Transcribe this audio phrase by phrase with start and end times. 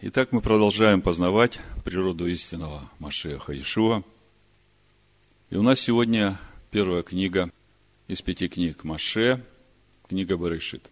[0.00, 4.02] Итак, мы продолжаем познавать природу истинного Машеха Ишуа.
[5.50, 6.38] И у нас сегодня
[6.72, 7.48] первая книга
[8.08, 9.42] из пяти книг Маше,
[10.08, 10.90] книга Барышит.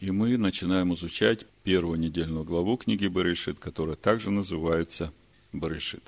[0.00, 5.12] И мы начинаем изучать первую недельную главу книги Барышит, которая также называется
[5.52, 6.02] Барышит.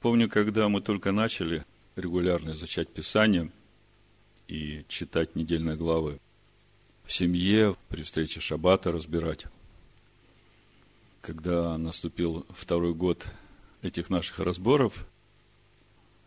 [0.00, 3.52] Помню, когда мы только начали регулярно изучать Писание
[4.48, 6.18] и читать недельные главы
[7.08, 9.46] в семье, при встрече Шаббата разбирать.
[11.22, 13.26] Когда наступил второй год
[13.80, 15.06] этих наших разборов,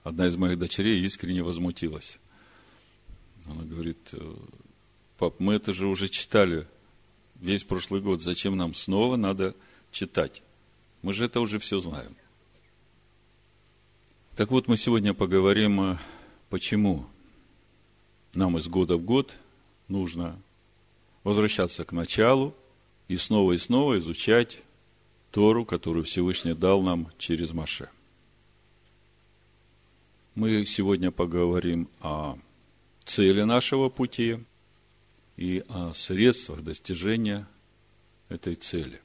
[0.03, 2.17] одна из моих дочерей искренне возмутилась.
[3.45, 4.15] Она говорит,
[5.19, 6.67] пап, мы это же уже читали
[7.35, 9.55] весь прошлый год, зачем нам снова надо
[9.91, 10.41] читать?
[11.03, 12.15] Мы же это уже все знаем.
[14.35, 15.99] Так вот, мы сегодня поговорим,
[16.49, 17.05] почему
[18.33, 19.37] нам из года в год
[19.87, 20.41] нужно
[21.23, 22.55] возвращаться к началу
[23.07, 24.59] и снова и снова изучать
[25.31, 27.89] Тору, которую Всевышний дал нам через Маше.
[30.35, 32.37] Мы сегодня поговорим о
[33.05, 34.39] цели нашего пути
[35.37, 37.47] и о средствах достижения
[38.29, 39.01] этой цели.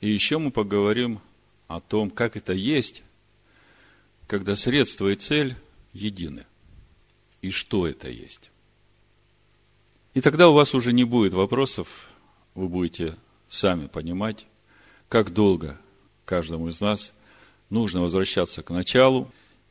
[0.00, 1.20] И еще мы поговорим
[1.68, 3.02] о том, как это есть,
[4.26, 5.54] когда средство и цель
[5.92, 6.44] едины.
[7.40, 8.51] И что это есть.
[10.14, 12.10] И тогда у вас уже не будет вопросов,
[12.54, 13.16] вы будете
[13.48, 14.46] сами понимать,
[15.08, 15.80] как долго
[16.26, 17.14] каждому из нас
[17.70, 19.30] нужно возвращаться к началу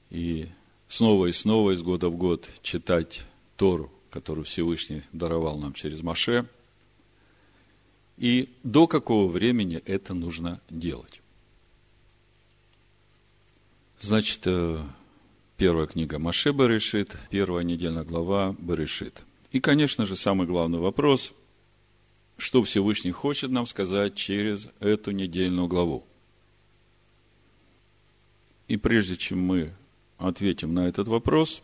[0.09, 0.49] и
[0.87, 3.23] снова и снова из года в год читать
[3.55, 6.47] Тору, которую Всевышний даровал нам через Маше,
[8.17, 11.21] и до какого времени это нужно делать.
[14.01, 14.83] Значит, э,
[15.57, 21.33] первая книга Маше Барышит, первая недельная глава Барышит– и, конечно же, самый главный вопрос,
[22.37, 26.05] что Всевышний хочет нам сказать через эту недельную главу.
[28.67, 29.73] И прежде чем мы
[30.17, 31.61] ответим на этот вопрос,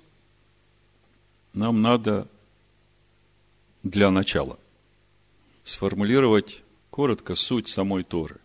[1.54, 2.28] нам надо
[3.84, 4.60] для начала
[5.64, 8.40] сформулировать коротко суть самой Торы.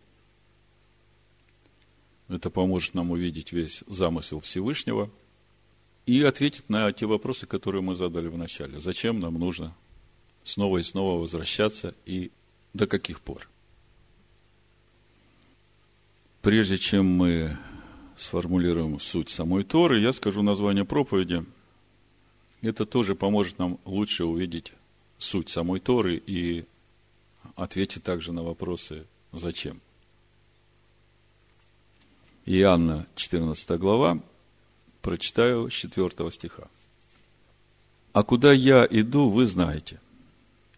[2.29, 5.11] Это поможет нам увидеть весь замысел Всевышнего–
[6.07, 8.81] и ответить на те вопросы, которые мы задали в начале.
[8.81, 9.75] Зачем нам нужно
[10.45, 12.31] снова и снова возвращаться и
[12.75, 13.49] до каких пор?
[16.41, 17.57] Прежде чем мы
[18.17, 21.45] сформулируем суть самой Торы, я скажу название проповеди.
[22.63, 24.73] Это тоже поможет нам лучше увидеть
[25.19, 26.65] суть самой Торы и
[27.55, 29.81] ответить также на вопросы «Зачем?».
[32.45, 34.21] Иоанна, 14 глава,
[35.03, 36.69] Прочитаю с 4 стиха.
[38.13, 40.01] «А куда я иду, вы знаете,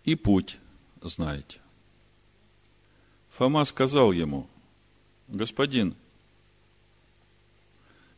[0.04, 0.58] и путь
[1.02, 1.60] знаете».
[3.32, 4.48] Фома сказал ему,
[5.28, 5.94] «Господин,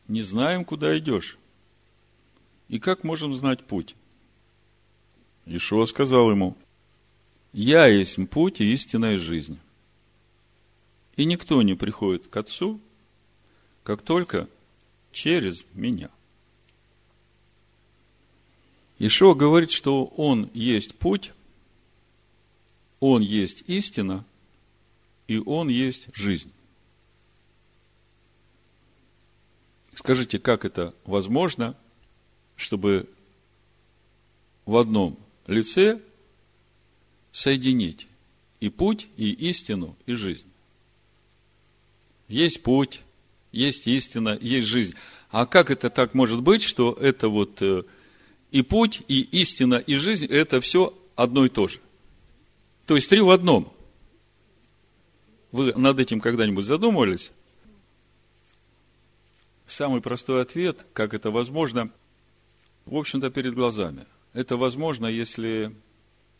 [0.07, 1.37] не знаем, куда идешь,
[2.69, 3.95] и как можем знать путь?»
[5.45, 6.55] Ишуа сказал ему,
[7.51, 9.59] «Я есть путь и истинная жизнь,
[11.17, 12.79] и никто не приходит к Отцу,
[13.83, 14.47] как только
[15.17, 16.11] через меня.
[18.99, 21.33] Ишуа говорит, что Он есть путь,
[22.99, 24.23] Он есть истина,
[25.27, 26.51] и Он есть жизнь.
[29.95, 31.75] Скажите, как это возможно,
[32.55, 33.09] чтобы
[34.67, 35.17] в одном
[35.47, 35.99] лице
[37.31, 38.07] соединить
[38.59, 40.47] и путь, и истину, и жизнь?
[42.27, 43.01] Есть путь,
[43.51, 44.95] есть истина, есть жизнь.
[45.29, 47.83] А как это так может быть, что это вот э,
[48.51, 51.79] и путь, и истина, и жизнь, это все одно и то же?
[52.85, 53.73] То есть три в одном.
[55.51, 57.31] Вы над этим когда-нибудь задумывались?
[59.65, 61.91] Самый простой ответ, как это возможно,
[62.85, 64.05] в общем-то, перед глазами.
[64.33, 65.75] Это возможно, если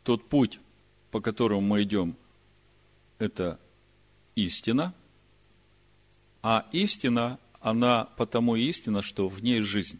[0.03, 0.59] тот путь,
[1.12, 2.16] по которому мы идем,
[3.19, 3.60] это
[4.36, 4.94] истина–
[6.49, 9.99] а истина, она потому истина, что в ней жизнь.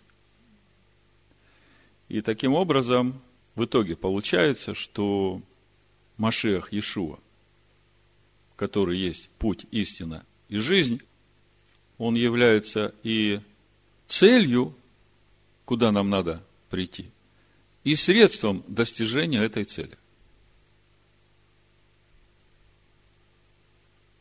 [2.08, 3.22] И таким образом,
[3.56, 5.42] в итоге получается, что
[6.16, 7.20] Машех Иешуа,
[8.56, 11.02] который есть путь, истина и жизнь,
[11.98, 13.42] он является и
[14.08, 14.74] целью,
[15.66, 17.12] куда нам надо прийти,
[17.84, 19.98] и средством достижения этой цели.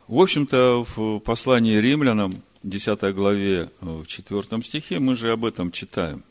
[0.09, 5.73] В общем-то, в послании римлянам, 10 главе, э, в 4 стихе, мы же об этом
[5.73, 6.23] читаем.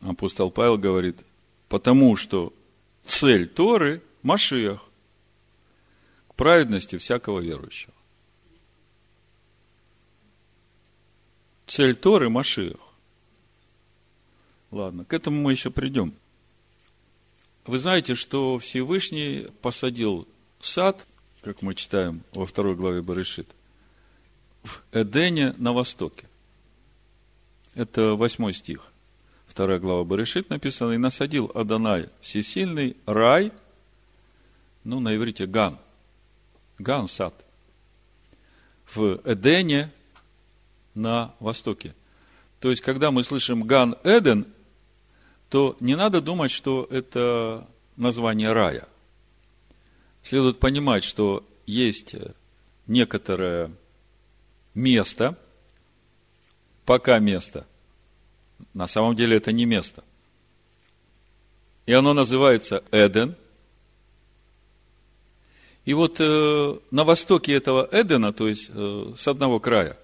[0.00, 1.18] Апостол Павел говорит,
[1.68, 2.52] потому что
[3.06, 4.84] цель Торы– Машиах,
[6.34, 7.94] праведности всякого верующего.
[11.68, 12.80] Цель Торы– Машиах.
[14.72, 16.12] Ладно, к этому мы еще придем.
[17.66, 20.26] Вы знаете, что Всевышний посадил
[20.58, 21.06] сад,
[21.42, 23.48] как мы читаем во второй главе Барышит,
[24.62, 26.26] в Эдене на востоке.
[27.74, 28.92] Это восьмой стих.
[29.46, 30.92] Вторая глава Берешит написана.
[30.92, 33.52] И насадил Адонай всесильный рай,
[34.84, 35.78] ну, на иврите גן.
[36.78, 37.34] גן, сад.
[38.94, 39.92] В Эдене
[40.94, 41.94] на востоке.
[42.58, 44.46] То есть, когда мы слышим גן עדן,
[45.48, 47.66] то не надо думать, что это
[47.96, 48.86] название рая.
[50.22, 52.14] Следует понимать, что есть
[52.86, 53.70] некоторое
[54.74, 55.38] место,
[56.84, 57.66] пока место.
[58.74, 60.04] На самом деле это не место.
[61.86, 63.34] И оно называется Эден.
[65.84, 69.96] И вот э, на востоке этого Эдена, то есть э, с одного края,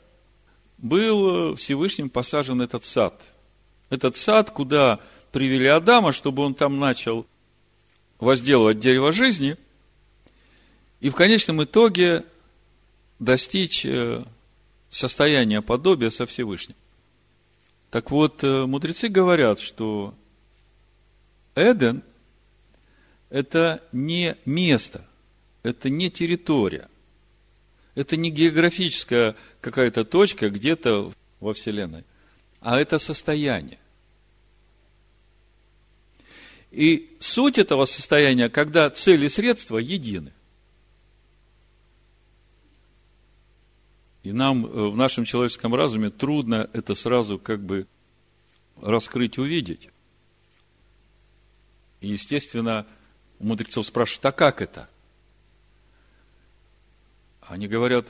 [0.78, 3.22] был Всевышним посажен этот сад.
[3.90, 5.00] Этот сад, куда
[5.32, 7.26] привели Адама, чтобы он там начал
[8.18, 9.56] возделывать дерево жизни,
[11.00, 12.24] и в конечном итоге
[13.18, 14.22] достичь э,
[14.90, 16.76] состояния подобия со Всевышним.
[17.90, 20.14] Так вот, э, мудрецы говорят, что
[21.54, 22.02] Эден–
[23.30, 25.06] это не место,
[25.62, 26.88] это не территория,
[27.94, 32.04] это не географическая какая-то точка где-то во Вселенной,
[32.60, 33.78] а это состояние.
[36.70, 40.32] И суть этого состояния, когда цель и средства едины.
[44.26, 47.86] И нам э, в нашем человеческом разуме трудно это сразу как бы
[48.82, 49.88] раскрыть, увидеть.
[52.00, 52.88] И, естественно,
[53.38, 54.90] у мудрецов спрашивают, а как это?
[57.42, 58.08] Они говорят,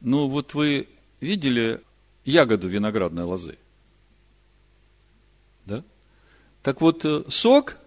[0.00, 0.90] ну вот вы
[1.20, 1.82] видели
[2.26, 3.58] ягоду виноградной лозы?
[5.64, 5.82] Да?
[6.62, 7.78] Так вот, э, сок,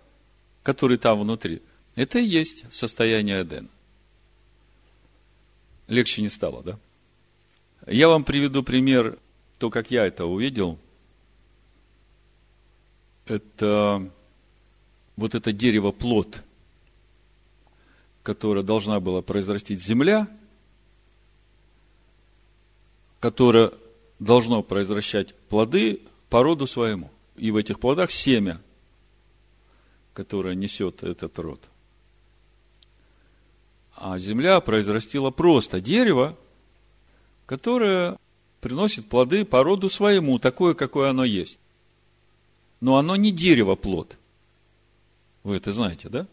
[0.63, 1.61] который там внутри,
[1.93, 3.69] это и есть состояние Эдена.
[5.87, 6.79] Легче не стало, да?
[7.87, 9.19] Я вам приведу пример,
[9.59, 10.79] то, как я это увидел.
[13.25, 14.11] Это
[15.15, 16.43] вот это дерево плод,
[18.23, 20.27] которое должна была произрастить земля,
[23.19, 23.71] которое
[24.19, 27.11] должно произвращать плоды по роду своему.
[27.35, 28.61] И в этих плодах семя,
[30.13, 31.61] которое несет этот род.
[33.95, 36.37] А земля произрастила просто дерево,
[37.45, 38.17] которое
[38.61, 41.59] приносит плоды по роду своему, такое, какое оно есть.
[42.81, 44.17] Но оно не дерево плод.
[45.43, 46.27] Вы это знаете, да?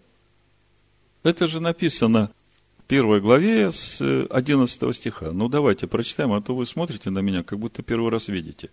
[1.23, 2.31] Это же написано
[2.79, 5.33] в первой главе с 11 стиха.
[5.33, 8.71] Ну, давайте прочитаем, а то вы смотрите на меня, как будто первый раз видите.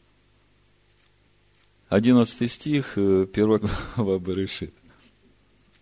[1.89, 3.61] 11 стих, э, первая
[3.95, 4.73] глава Берешит.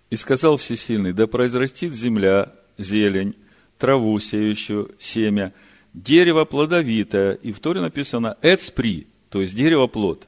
[0.09, 3.35] «И сказал Всесильный, да произрастит земля, зелень,
[3.77, 5.53] траву сеющую, семя–
[6.03, 10.27] дерево плодовитое, и в Торе написано «эцпри», то есть дерево плод,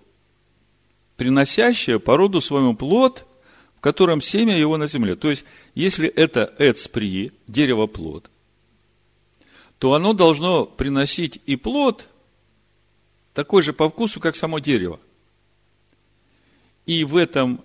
[1.16, 3.26] приносящее по роду своему плод,
[3.78, 5.16] в котором семя его на земле.
[5.16, 5.46] То есть,
[5.76, 8.30] если это эцпри, дерево плод,
[9.78, 12.10] то оно должно приносить и плод
[13.34, 15.00] такой же по вкусу, как само дерево.
[16.86, 17.64] И в этом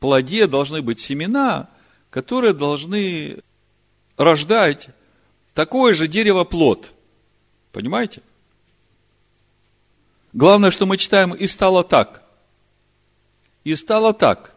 [0.00, 1.70] плоде должны быть семена,
[2.10, 3.38] которые должны
[4.16, 4.88] рождать
[5.54, 6.92] такое же дерево плод–
[7.72, 8.22] Понимаете?
[10.32, 12.22] Главное, что мы читаем «и стало так».
[13.64, 14.54] И стало так.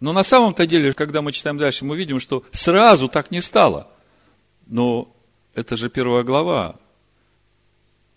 [0.00, 3.88] Но на самом-то деле, когда мы читаем дальше, мы видим, что сразу так не стало.
[4.66, 5.14] Но
[5.54, 6.76] это же первая глава.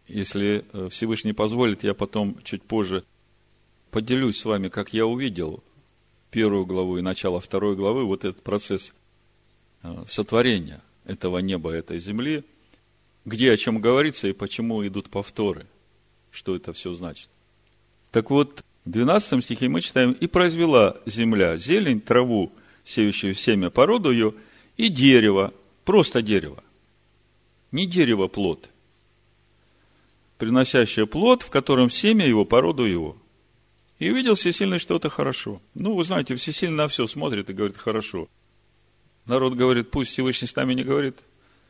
[0.08, 3.04] Если э, Всевышний позволит, я потом чуть позже
[3.92, 5.62] поделюсь с вами, как я увидел
[6.32, 8.94] первую главу и начало второй главы, вот этот процесс
[9.84, 12.46] э, сотворения этого неба, этой земли–
[13.26, 15.66] где о чем говорится и почему идут повторы,
[16.32, 17.30] что это все значит.
[18.12, 22.52] Так вот, в 12 стихе мы читаем, «И произвела земля зелень, траву,
[22.84, 24.34] сеющую семя породу ее,
[24.78, 25.54] и дерево,
[25.86, 26.64] просто дерево,
[27.72, 28.70] не дерево плод,
[30.38, 33.18] приносящее плод, в котором семя его породу его.
[34.00, 35.62] И увидел Всесильный, что это хорошо.
[35.74, 38.30] Ну, вы знаете, Всесильный на все смотрит и говорит, хорошо.
[39.26, 41.20] Народ говорит, пусть Всевышний с нами не говорит,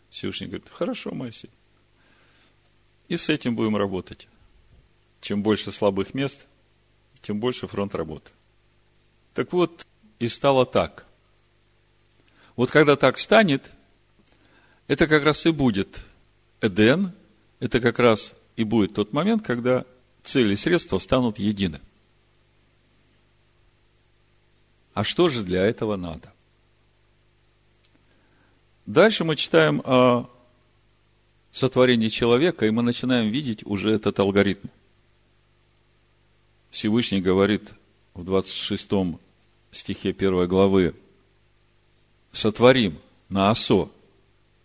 [0.09, 1.49] Всевышний говорит, хорошо, Моисей.
[3.07, 4.27] И с этим будем работать.
[5.21, 6.47] Чем больше слабых мест,
[7.21, 8.31] тем больше фронт работы.
[9.33, 9.85] Так вот,
[10.19, 11.05] и стало так.
[12.55, 13.69] Вот когда так станет,
[14.87, 16.01] это как раз и будет
[16.61, 17.13] Эден,
[17.59, 19.85] это как раз и будет тот момент, когда
[20.23, 21.79] цели и средства станут едины.
[24.93, 26.33] А что же для этого надо?
[28.89, 30.27] Дальше мы читаем о
[31.51, 34.67] сотворении человека, и мы начинаем видеть уже этот алгоритм.
[36.71, 37.69] Всевышний говорит
[38.15, 38.89] в 26
[39.71, 40.95] стихе 1 главы,
[42.31, 42.97] «Сотворим
[43.29, 43.91] на осо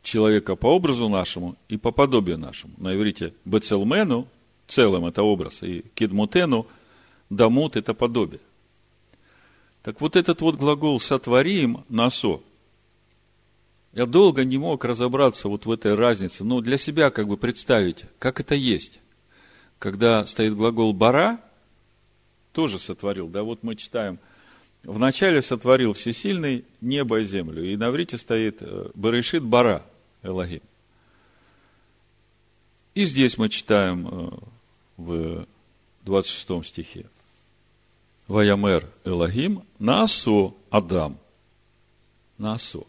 [0.03, 2.73] человека по образу нашему и по подобию нашему».
[2.79, 4.27] На иврите «бецелмену»–
[4.67, 6.67] целым это образ, и «кидмутену»–
[7.29, 8.41] «дамут»– это подобие.
[9.83, 12.41] Так вот этот вот глагол «сотворим» на осо–
[13.95, 18.05] я долго не мог разобраться вот в этой разнице, но для себя как бы представить,
[18.19, 19.01] как это есть.
[19.79, 21.41] Когда стоит глагол «бара»,
[22.53, 24.19] тоже сотворил, да, вот мы читаем,
[24.83, 29.85] вначале сотворил всесильный небо и землю, и на врите стоит э, «барышит бара»
[30.23, 30.63] Элогим.
[32.95, 34.31] И здесь мы читаем э,
[34.97, 35.47] в
[36.03, 37.07] 26 стихе.
[38.27, 41.19] Ваямер Элогим Насо Адам.
[42.39, 42.87] Насо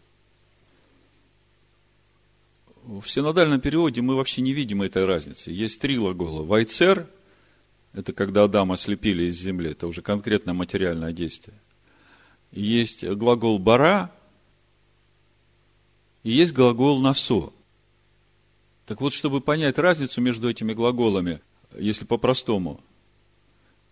[2.86, 5.52] в синодальном переводе мы вообще не видим этой разницы.
[5.52, 6.44] Есть три глагола.
[6.44, 7.08] Вайцер–
[7.94, 11.58] это когда Адама слепили из земли, это уже конкретное материальное действие.
[12.52, 14.12] Есть глагол бара,
[16.24, 17.52] и есть глагол насо.
[18.86, 21.42] Так вот, чтобы понять разницу между этими глаголами,
[21.76, 22.80] если по-простому,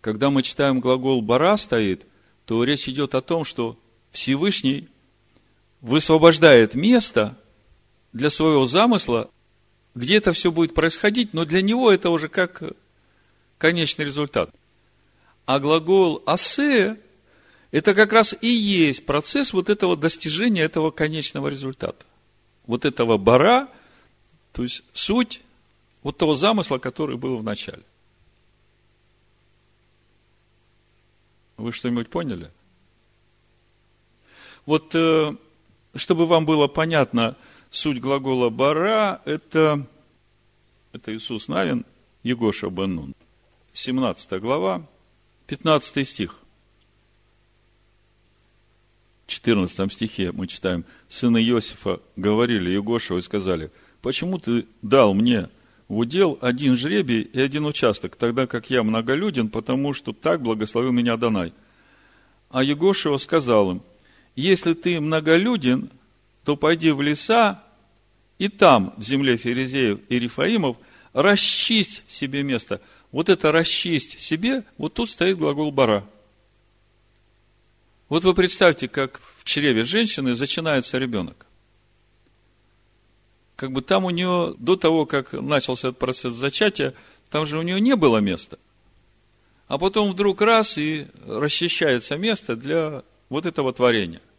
[0.00, 2.06] когда мы читаем глагол бара стоит,
[2.44, 3.76] то речь идет о том, что
[4.12, 4.88] Всевышний
[5.80, 7.36] высвобождает место–
[8.14, 9.28] для своего замысла,
[9.94, 12.62] где это все будет происходить, но для него это уже как
[13.58, 14.50] конечный результат.
[15.46, 16.98] А глагол «асе»–
[17.70, 22.06] это как раз и есть процесс вот этого достижения этого конечного результата.
[22.66, 23.68] Вот этого бара,
[24.52, 25.42] то есть суть
[26.02, 27.82] вот того замысла, который был в начале.
[31.56, 32.50] Вы что-нибудь поняли?
[34.66, 35.34] Вот, э,
[35.96, 37.36] чтобы вам было понятно–
[37.74, 39.84] Суть глагола «бара»– это,
[40.92, 41.84] это Иисус Навин,
[42.22, 43.16] Егоша Беннун.
[43.72, 44.86] 17 глава,
[45.48, 46.38] 15 стих.
[49.26, 55.48] В 14 стихе мы читаем, сыны Иосифа говорили Егошеву и сказали, почему ты дал мне
[55.88, 60.92] в удел один жребий и один участок, тогда как я многолюден, потому что так благословил
[60.92, 61.52] меня Данай.
[62.50, 63.82] А Егошева сказал им,
[64.36, 65.90] если ты многолюден,
[66.44, 67.63] то пойди в леса
[68.44, 70.76] и там, в земле Ферезеев и Рифаимов,
[71.14, 72.82] расчисть себе место.
[73.10, 76.04] Вот это расчисть себе, вот тут стоит глагол бара.
[78.10, 81.46] Вот вы представьте, как в чреве женщины зачинается ребенок.
[83.56, 86.92] Как бы там у нее, до того, как начался этот процесс зачатия,
[87.30, 88.58] там же у нее не было места.
[89.68, 94.20] А потом вдруг раз и расчищается место для вот этого творения–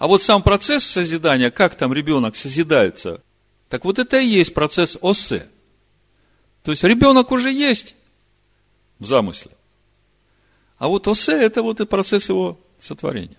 [0.00, 3.22] а вот сам процесс созидания, как там ребенок созидается,
[3.68, 5.46] так вот это и есть процесс осе.
[6.62, 7.94] То есть ребенок уже есть
[8.98, 9.52] в замысле.
[10.78, 13.36] А вот осе– это вот и процесс его сотворения.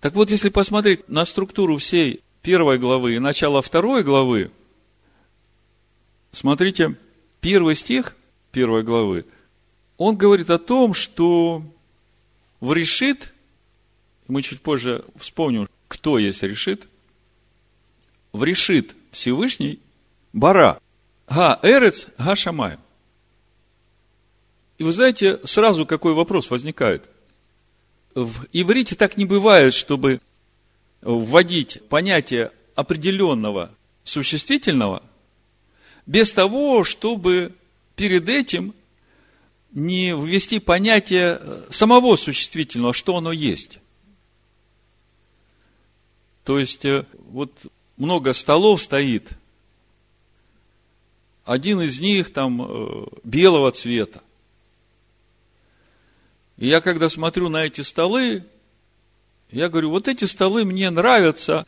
[0.00, 4.50] Так вот, если посмотреть на структуру всей первой главы и начала второй главы,
[6.30, 6.98] смотрите,
[7.40, 8.14] первый стих
[8.50, 9.24] первой главы,
[9.96, 11.62] он говорит о том, что
[12.60, 13.32] в решит
[14.32, 16.88] мы чуть позже вспомним, кто есть решит.
[18.32, 19.78] В решит Всевышний
[20.32, 20.80] Бара.
[21.28, 22.78] Га Эрец, Га Шамай.
[24.78, 27.04] И вы знаете, сразу какой вопрос возникает.
[28.14, 30.18] В иврите так не бывает, чтобы
[31.02, 33.70] вводить понятие определенного
[34.02, 35.02] существительного
[36.06, 37.52] без того, чтобы
[37.96, 38.74] перед этим
[39.72, 43.78] не ввести понятие самого существительного, что оно есть.
[46.44, 47.52] То есть, э, вот
[47.96, 49.30] много столов стоит.
[51.44, 54.22] Один из них там э, белого цвета.
[56.56, 58.44] И я когда смотрю на эти столы,
[59.50, 61.66] я говорю, вот эти столы мне нравятся,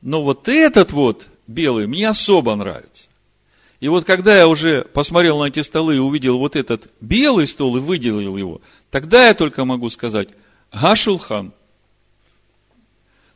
[0.00, 3.08] но вот этот вот белый мне особо нравится.
[3.80, 7.76] И вот когда я уже посмотрел на эти столы и увидел вот этот белый стол
[7.76, 8.60] и выделил его,
[8.90, 10.28] тогда я только могу сказать,
[10.72, 11.52] Гашулхан–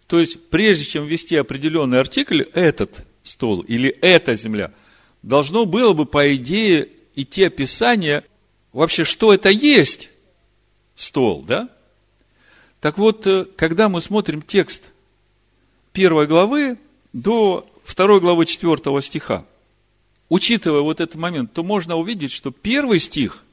[0.09, 4.73] то есть, прежде чем ввести определенный артикль, этот стол или эта земля,
[5.23, 8.25] должно было бы, по идее, идти описание
[8.73, 10.09] вообще, что это есть
[10.95, 11.69] стол, да?
[12.81, 14.85] Так вот, э, когда мы смотрим текст
[15.93, 16.79] первой главы
[17.13, 19.45] до второй главы четвертого стиха,
[20.31, 23.45] учитывая вот этот момент, то можно увидеть, что первый стих,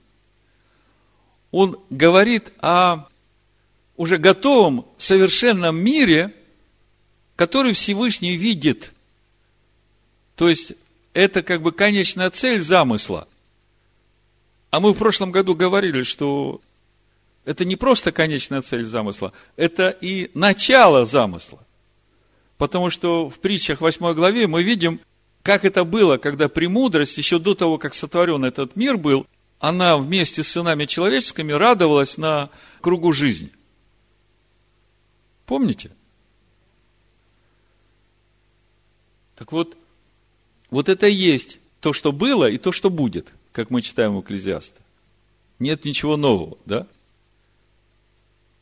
[1.52, 3.08] он говорит о
[3.98, 6.34] уже готовом совершенном мире,
[7.36, 8.94] который Всевышний видит.
[10.36, 10.74] То есть,
[11.14, 13.28] это как бы конечная цель замысла.
[14.70, 16.62] А мы в прошлом году говорили, что
[17.46, 21.60] это не просто конечная цель замысла, это и начало замысла.
[22.58, 25.00] Потому что в притчах 8 главе мы видим,
[25.44, 29.26] как это было, когда премудрость, еще до того, как сотворен этот мир был,
[29.60, 32.50] она вместе с сынами человеческими радовалась на
[32.82, 33.52] кругу жизни.
[35.46, 35.92] Помните?
[39.46, 39.78] Так вот,
[40.70, 44.22] вот это и есть то, что было, и то, что будет– как мы читаем у
[44.22, 44.82] Экклезиаста.
[45.60, 46.86] Нет ничего нового, да?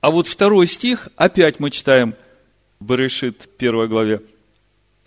[0.01, 2.13] А вот второй стих, опять мы читаем
[2.79, 4.21] в Берешит, первой главе.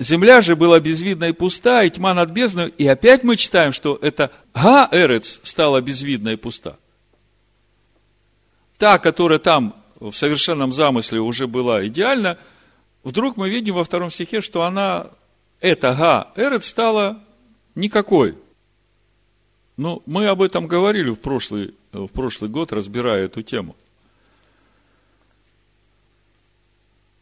[0.01, 2.71] Земля же была безвидна и пуста, и тьма над бездной.
[2.71, 6.79] И опять мы читаем, что это Га-Эрец стала безвидна и пуста.
[8.77, 12.39] Та, которая там в совершенном замысле уже была идеальна,
[13.05, 15.11] вдруг мы видим во втором стихе, что она,
[15.61, 17.23] эта Га-Эрец стала
[17.75, 18.37] никакой.
[19.77, 23.77] Ну, мы об этом говорили в прошлый, в прошлый год, разбирая эту тему.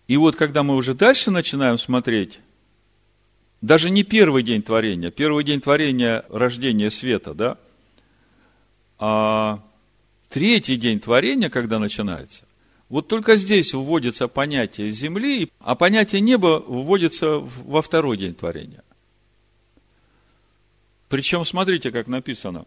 [0.06, 2.40] И вот, когда мы уже дальше начинаем смотреть,
[3.60, 7.58] даже не первый день творения, первый день творения рождения света, да,
[8.98, 9.64] а
[10.28, 12.44] третий день творения, когда начинается,
[12.88, 18.84] вот только здесь вводится понятие земли, а понятие неба вводится во второй день творения.
[21.08, 22.66] Причем, смотрите, как написано.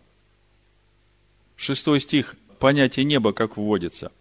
[1.56, 4.12] Шестой стих, понятие неба как вводится.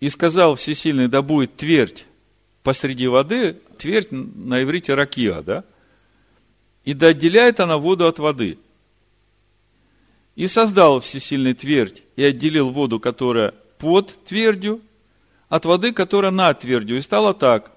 [0.00, 2.04] «И сказал Всесильный, да будет твердь
[2.62, 5.64] посреди воды, твердь на иврите ракия, да?
[6.84, 8.58] И да отделяет она воду от воды.
[10.34, 14.80] И создал Всесильный твердь, и отделил воду, которая под твердью,
[15.48, 16.98] от воды, которая над твердью.
[16.98, 17.72] И стало так.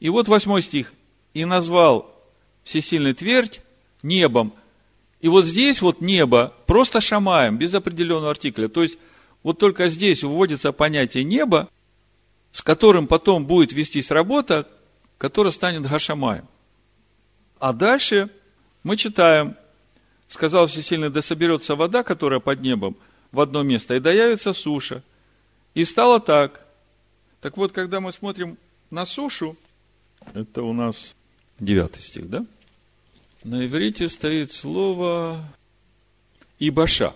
[0.00, 0.92] И вот восьмой стих.
[1.32, 2.10] И назвал
[2.62, 3.60] Всесильный твердь
[4.02, 4.54] небом.
[5.20, 8.68] И вот здесь вот небо просто шамаем, без определенного артикля.
[8.68, 8.98] То есть,
[9.42, 11.68] вот только здесь вводится понятие неба,
[12.52, 14.68] с которым потом будет вестись работа,
[15.18, 16.46] которая станет гашамаем.
[17.58, 18.30] А дальше
[18.82, 19.56] мы читаем,
[20.28, 22.96] сказал Всесильный, да соберется вода, которая под небом,
[23.34, 25.02] в одно место, и доявится суша.
[25.74, 26.64] И стало так.
[27.40, 28.56] Так вот, когда мы смотрим
[28.90, 29.56] на сушу,
[30.32, 31.14] это у нас
[31.58, 32.46] девятый стих, да?
[33.42, 35.38] На иврите стоит слово
[36.58, 37.12] «ибаша».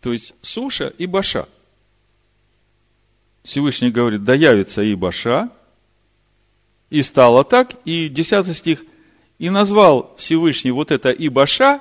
[0.00, 1.46] То есть суша и баша.
[3.42, 5.50] Всевышний говорит, да явится и баша.
[6.88, 7.74] И стало так.
[7.84, 8.82] И 10 стих.
[9.38, 11.80] И назвал Всевышний вот это и баша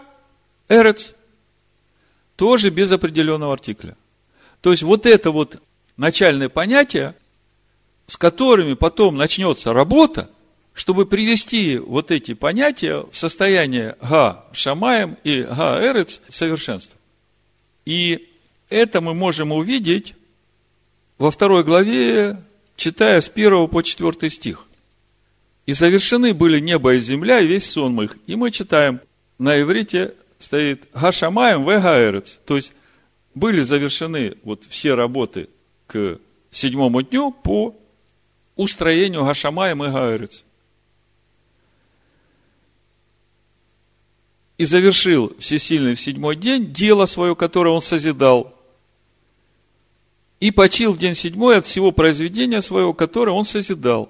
[0.68, 1.16] эрец.
[2.40, 3.98] Тоже без определенного артикля.
[4.62, 5.62] То есть вот это вот
[5.98, 7.14] начальное понятие,
[8.08, 10.30] с которыми потом начнется работа,
[10.74, 16.98] чтобы привести вот эти понятия в состояние га шамаем и га эрец совершенства.
[17.84, 18.30] И
[18.70, 20.16] это мы можем увидеть
[21.18, 22.42] во второй главе,
[22.78, 24.66] читая с 1 по 4 стих.
[25.66, 28.18] И совершены были небо и земля, и весь сон их.
[28.28, 29.02] И мы читаем,
[29.38, 32.40] на иврите стоит Гашамаем в Гаэрец.
[32.46, 32.74] То есть,
[33.36, 35.50] были завершены вот все работы
[35.88, 37.76] к седьмому дню по
[38.56, 40.46] устроению Гашамаем и Гаэрец.
[44.60, 48.54] и завершил всесильный в седьмой день дело свое, которое он созидал,
[50.42, 54.10] и почил в день седьмой от всего произведения своего, которое он созидал.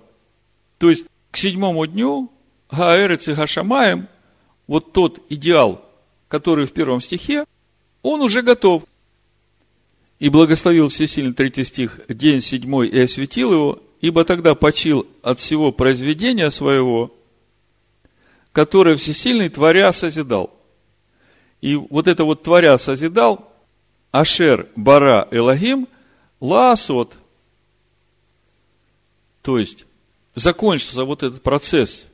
[0.80, 2.32] То есть, к седьмому дню
[2.72, 4.08] Гаэрец и Гашамаем,
[4.66, 5.86] вот тот идеал,
[6.30, 7.44] который в первом стихе,
[8.02, 8.84] он уже готов.
[10.20, 15.72] И благословил всесильный третий стих, день седьмой, и осветил его, ибо тогда почил от всего
[15.72, 17.14] произведения своего,
[18.52, 20.54] которое всесильный творя созидал.
[21.62, 23.52] И вот это вот творя созидал,
[24.12, 25.88] Ашер Бара Элогим
[26.40, 27.18] Лаасот.
[29.42, 29.86] То есть,
[30.36, 32.06] закончился вот этот процесс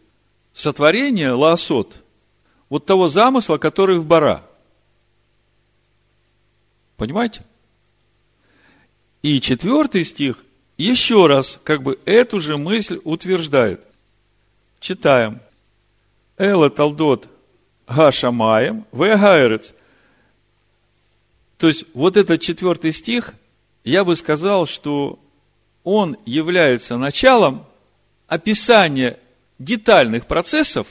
[0.54, 2.04] сотворения Лаасот,
[2.69, 4.43] вот того замысла, который в Бара.
[6.97, 7.43] Понимаете?
[9.21, 10.43] И четвертый стих
[10.78, 13.82] еще раз как бы эту же мысль утверждает.
[14.80, 15.39] Читаем.
[16.38, 17.28] Эла Талдот
[17.88, 19.73] Гашамаем, Вегаэрец.
[21.58, 23.34] То есть, вот этот четвертый стих,
[23.84, 25.19] я бы сказал, что
[25.84, 27.65] он является началом
[28.28, 29.17] описания
[29.60, 30.88] детальных процессов,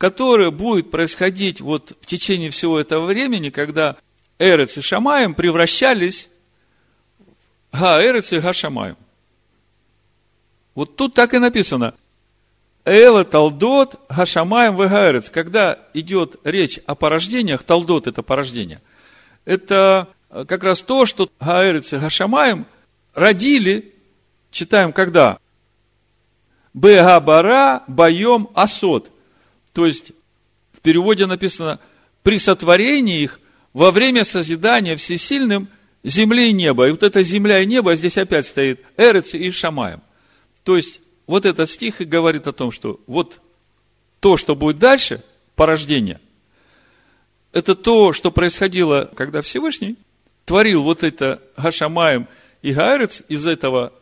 [0.00, 3.98] которые будут происходить вот в течение всего этого времени, когда
[4.38, 6.30] Эрец и Шамаем превращались
[7.70, 8.96] в Гаэрец и Гашамаем.
[10.74, 11.92] Вот тут так и написано.
[12.86, 15.28] Эла Талдот Гашамаем Вегаэрец.
[15.28, 18.80] Когда идет речь о порождениях, Талдот это порождение,
[19.44, 22.64] это как раз то, что Гаэрец и Гашамаем
[23.12, 23.94] родили,
[24.50, 25.38] читаем когда?
[26.72, 29.12] Бегабара Байом Асот.
[29.72, 30.12] То есть,
[30.72, 31.78] в переводе написано,
[32.22, 33.40] при сотворении их
[33.72, 35.68] во время созидания всесильным
[36.02, 36.88] земли и неба.
[36.88, 40.02] И вот эта земля и небо, здесь опять стоит Эрец и Шамаем.
[40.64, 43.40] То есть, вот этот стих и говорит о том, что вот
[44.18, 45.22] то, что будет дальше,
[45.54, 46.20] порождение,
[47.52, 49.96] это то, что происходило, когда Всевышний
[50.44, 52.28] творил вот это Гашамаем
[52.62, 53.92] и Гаэрец из этого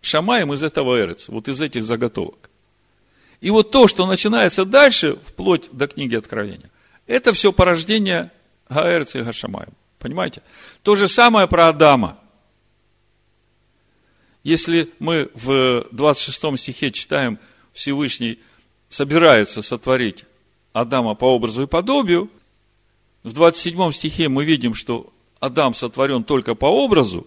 [0.00, 2.50] Шамаем, из этого Эрец, вот из этих заготовок.
[3.44, 6.70] И вот то, что начинается дальше, вплоть до книги Откровения,
[7.06, 8.30] это все порождение
[8.70, 9.74] Гаэрца и Гашамаем.
[9.98, 10.40] Понимаете?
[10.82, 12.16] То же самое про Адама.
[14.44, 17.38] Если мы в 26 стихе читаем,
[17.74, 18.38] Всевышний
[18.88, 20.24] собирается сотворить
[20.72, 22.30] Адама по образу и подобию,
[23.24, 27.26] в 27 стихе мы видим, что Адам сотворен только по образу,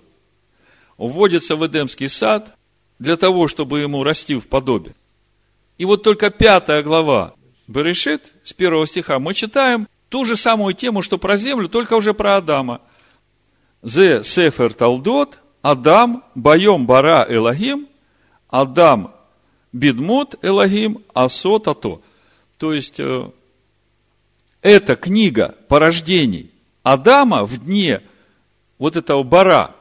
[0.97, 2.57] вводится в Эдемский сад
[2.97, 4.95] для того, чтобы ему расти в подобие.
[5.77, 7.33] И вот только пятая глава
[7.67, 12.13] Берешит, с первого стиха, мы читаем ту же самую тему, что про землю, только уже
[12.13, 12.81] про Адама.
[13.83, 17.87] Зе Сефер Талдот, Адам, Байом Бара Элагим,
[18.49, 19.13] Адам
[19.73, 22.01] Бидмут Элагим, Асот Ато.
[22.57, 23.29] То есть, э,
[24.61, 26.51] эта книга порождений
[26.83, 28.01] Адама в дне
[28.77, 29.71] вот этого бара,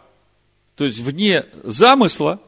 [0.74, 2.40] то есть в дне замысла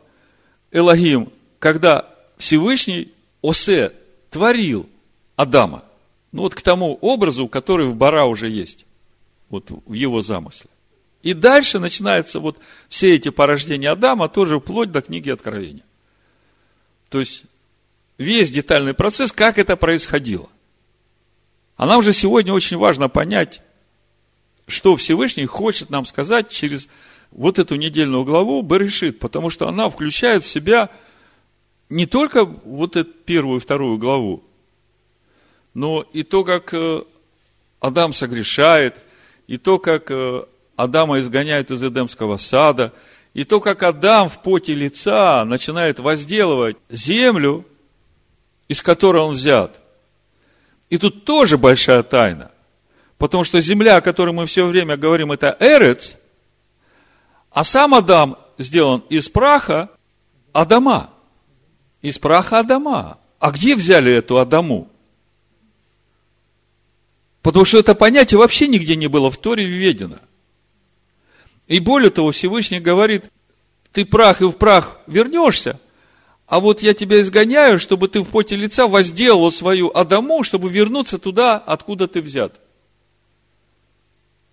[0.72, 2.08] Элагим, когда
[2.38, 3.92] Всевышний Осе
[4.30, 4.88] творил
[5.36, 5.84] Адама.
[6.32, 8.86] Ну вот к тому образу, который в Бара уже есть.
[9.48, 10.68] Вот в его замысле.
[11.22, 15.84] И дальше начинаются вот все эти порождения Адама, тоже вплоть до книги Откровения.
[17.08, 17.44] То есть,
[18.18, 20.48] весь детальный процесс, как это происходило.
[21.76, 23.62] А нам же сегодня очень важно понять,
[24.66, 26.88] что Всевышний хочет нам сказать через
[27.30, 30.90] вот эту недельную главу Берешит, потому что она включает в себя
[31.88, 34.42] не только вот эту первую и вторую главу,
[35.74, 37.02] но и то, как э,
[37.80, 38.96] Адам согрешает,
[39.46, 40.42] и то, как э,
[40.76, 42.92] Адама изгоняют из Эдемского сада,
[43.34, 47.64] и то, как Адам в поте лица начинает возделывать землю,
[48.68, 49.80] из которой он взят.
[50.90, 52.50] И тут тоже большая тайна.
[53.16, 56.16] Потому что земля, о которой мы все время говорим, это Эрец,
[57.50, 59.90] а сам Адам сделан из праха
[60.52, 61.10] Адама.
[62.02, 63.18] Из праха Адама.
[63.38, 64.88] А где взяли эту Адаму?
[67.42, 70.18] Потому что это понятие вообще нигде не было в Торе введено.
[71.66, 73.30] И более того, Всевышний говорит,
[73.92, 75.78] ты прах и в прах вернешься,
[76.46, 81.18] а вот я тебя изгоняю, чтобы ты в поте лица возделал свою Адаму, чтобы вернуться
[81.18, 82.58] туда, откуда ты взят.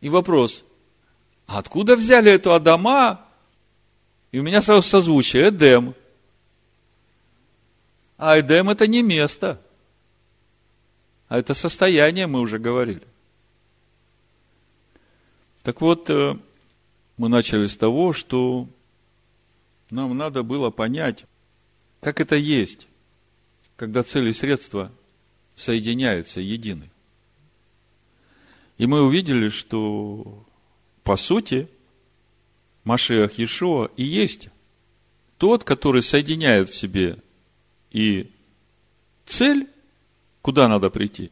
[0.02, 0.66] И вопрос,
[1.48, 3.22] а откуда взяли эту Адама?
[4.32, 5.96] И у меня сразу созвучие, Эдем.
[8.18, 9.62] А Эдем это не место,
[11.28, 13.02] а это состояние, мы уже говорили.
[15.64, 16.38] Так вот, э,
[17.18, 18.70] мы начали с того, что
[19.90, 21.26] нам надо было понять,
[22.00, 22.88] как это есть,
[23.76, 24.92] когда цели и средства
[25.56, 26.90] соединяются едины.
[28.78, 30.46] И мы увидели, что
[31.04, 31.68] по сути
[32.84, 34.50] Машиах Иешуа и есть
[35.38, 37.18] тот, который соединяет в себе
[37.96, 38.30] и
[39.26, 39.70] цель,
[40.42, 41.32] куда надо прийти,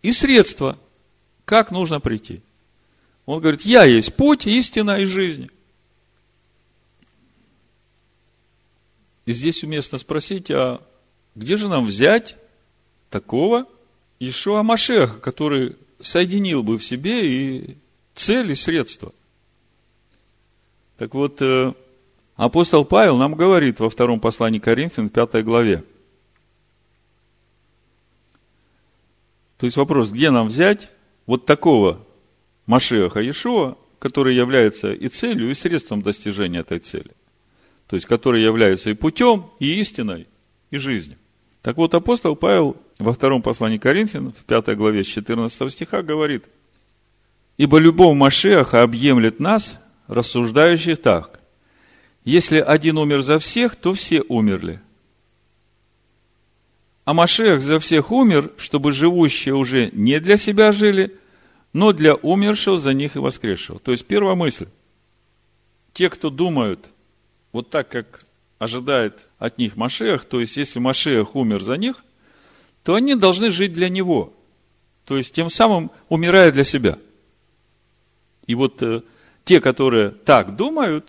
[0.00, 0.78] и средства,
[1.44, 2.40] как нужно прийти.
[3.26, 5.50] Он говорит, я есть путь, истина и жизнь.
[9.26, 10.80] И здесь уместно спросить, а
[11.34, 12.36] где же нам взять
[13.10, 13.66] такого
[14.18, 17.76] Ишуа Машеха, который соединил бы в себе и
[18.14, 19.12] цель, и средства?
[20.96, 21.74] Так вот, э,
[22.36, 25.84] апостол Павел нам говорит во втором послании Коринфян, пятой главе.
[29.58, 30.90] То есть вопрос, где нам взять
[31.26, 32.04] вот такого
[32.66, 37.12] Машеха Иешуа, который является и целью, и средством достижения этой цели.
[37.86, 40.26] То есть, который является и путем, и истиной,
[40.70, 41.18] и жизнью.
[41.60, 46.44] Так вот, апостол Павел во втором послании Коринфян, в пятой главе с 14 стиха говорит,
[47.58, 51.41] «Ибо любовь Машеха объемлет нас, рассуждающих так.
[52.24, 54.80] Если один умер за всех, то все умерли.
[57.04, 61.16] А Машех за всех умер, чтобы живущие уже не для себя жили,
[61.72, 63.80] но для умершего за них и воскресшего.
[63.80, 64.68] То есть первая мысль.
[65.92, 66.86] Те, кто думают
[67.50, 68.24] вот так, как
[68.58, 72.04] ожидает от них Машех, то есть если Машех умер за них,
[72.84, 74.32] то они должны жить для него.
[75.04, 76.98] То есть тем самым умирая для себя.
[78.46, 79.02] И вот э,
[79.44, 81.08] те, которые так думают,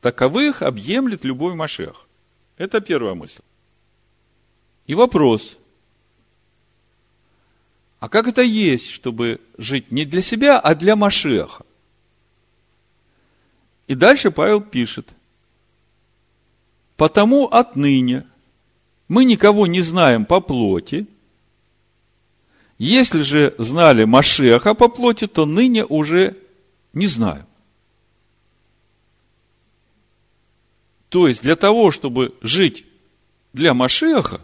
[0.00, 2.06] таковых объемлет любой Машех.
[2.56, 3.42] Это первая мысль.
[4.86, 5.56] И вопрос.
[7.98, 11.64] А как это есть, чтобы жить не для себя, а для Машеха?
[13.86, 15.10] И дальше Павел пишет.
[16.96, 18.26] Потому отныне
[19.08, 21.06] мы никого не знаем по плоти.
[22.78, 26.36] Если же знали Машеха по плоти, то ныне уже
[26.92, 27.46] не знаем.
[31.10, 32.86] То есть для того, чтобы жить
[33.52, 34.40] для Машеха,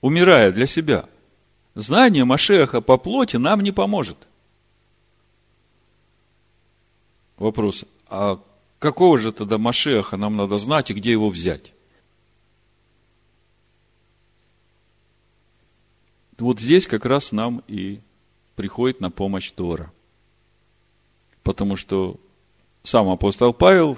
[0.00, 1.08] умирая для себя,
[1.76, 4.18] знание Машеха по плоти нам не поможет.
[7.38, 8.40] Вопрос, а
[8.80, 11.72] какого же тогда Машеха нам надо знать и где его взять?
[16.36, 18.00] Вот здесь как раз нам и
[18.56, 19.92] приходит на помощь Тора.
[21.44, 22.18] Потому что
[22.82, 23.96] сам апостол Павел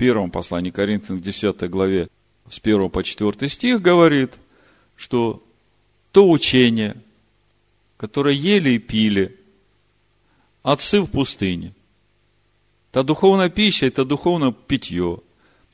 [0.00, 2.08] первом послании Коринфянам, в 10 главе,
[2.48, 4.32] с 1 по 4 стих говорит,
[4.96, 5.44] что
[6.10, 6.96] то учение,
[7.98, 9.38] которое ели и пили
[10.62, 11.74] отцы в пустыне,
[12.92, 15.20] та духовная пища, это духовное питье,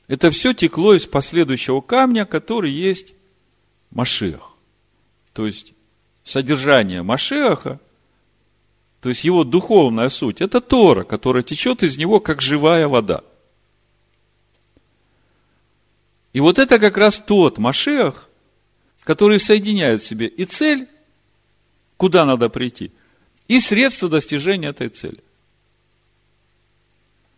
[0.09, 3.13] это все текло из последующего камня, который есть
[3.91, 4.57] Машех.
[5.31, 5.71] То есть,
[6.25, 7.79] содержание Машеха,
[8.99, 13.23] то есть его духовная суть, это Тора, которая течет из него, как живая вода–
[16.37, 18.29] и вот это как раз тот Машех,
[19.03, 20.87] который соединяет в себе и цель,
[21.97, 22.91] куда надо прийти,
[23.47, 25.17] и средства достижения этой цели.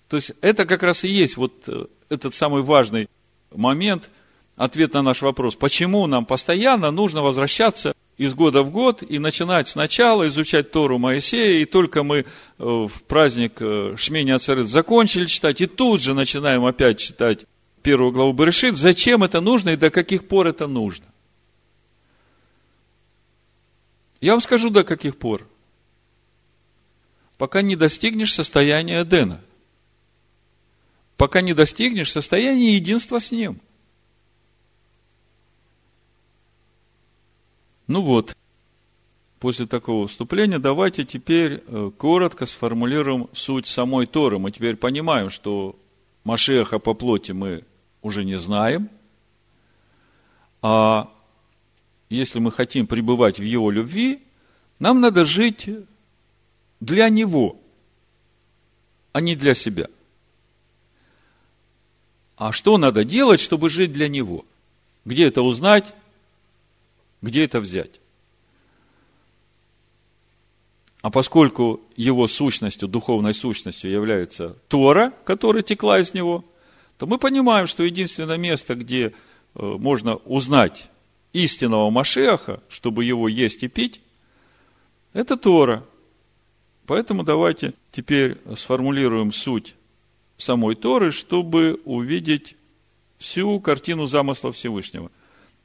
[0.09, 3.07] То есть это как раз и есть вот э, этот самый важный
[3.55, 4.09] момент,
[4.57, 9.69] ответ на наш вопрос, почему нам постоянно нужно возвращаться из года в год и начинать
[9.69, 12.25] сначала изучать Тору Моисея, и только мы э,
[12.57, 17.45] в праздник э, Шмени Ацерет закончили читать, и тут же начинаем опять читать
[17.89, 21.08] первую главу Берешит, зачем это нужно и до каких пор это нужно.
[24.21, 25.47] Я вам скажу, до каких пор.
[27.39, 29.41] Пока не достигнешь состояния Эдена.
[31.17, 33.60] Пока не достигнешь состояния единства с Ним.
[37.88, 38.38] Ну вот,
[39.39, 44.38] после такого вступления давайте теперь э, коротко сформулируем суть самой Торы.
[44.38, 45.75] Мы теперь понимаем, что
[46.23, 47.63] Машеха по плоти мы
[48.01, 48.89] уже не знаем.
[50.62, 51.12] А
[52.09, 54.21] если мы хотим пребывать в Его любви,
[54.79, 55.69] нам надо жить
[56.79, 57.59] для Него,
[59.13, 59.88] а не для себя.
[62.38, 64.45] А что надо делать, чтобы жить для Него?
[65.05, 65.93] Где это узнать?
[67.21, 67.99] Где это взять?
[71.01, 76.43] А поскольку его сущностью, духовной сущностью является Тора, которая текла из него–
[76.99, 79.12] то мы понимаем, что единственное место, где э,
[79.55, 80.89] можно узнать
[81.31, 84.01] истинного Машеха, чтобы его есть и пить,
[85.13, 85.85] это Тора.
[86.85, 89.75] Поэтому давайте теперь сформулируем суть
[90.35, 92.57] самой Торы, чтобы увидеть
[93.17, 95.09] всю картину замысла Всевышнего.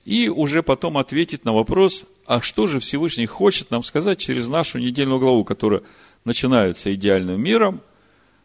[0.04, 4.78] И уже потом ответить на вопрос, а что же Всевышний хочет нам сказать через нашу
[4.78, 5.82] недельную главу, которая
[6.24, 7.80] начинается идеальным миром,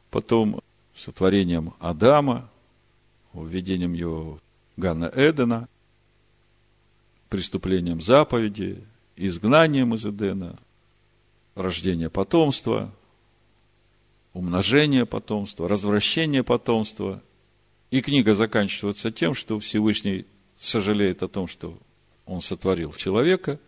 [0.10, 0.62] потом
[0.96, 2.50] сотворением Адама,
[3.46, 4.40] введением его
[4.78, 5.68] Ганна Эдена,
[7.30, 8.84] преступлением заповеди,
[9.16, 10.58] изгнанием из Эдена,
[11.56, 12.92] рождение потомства,
[14.34, 17.22] умножение потомства, развращение потомства.
[17.92, 20.26] И книга заканчивается тем, что Всевышний
[20.60, 21.78] сожалеет о том, что
[22.26, 23.60] он сотворил человека,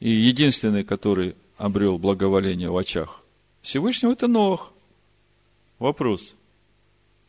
[0.00, 3.22] и единственный, который обрел благоволение в очах
[3.62, 4.72] Всевышнего, это Нох.
[5.78, 6.34] Вопрос–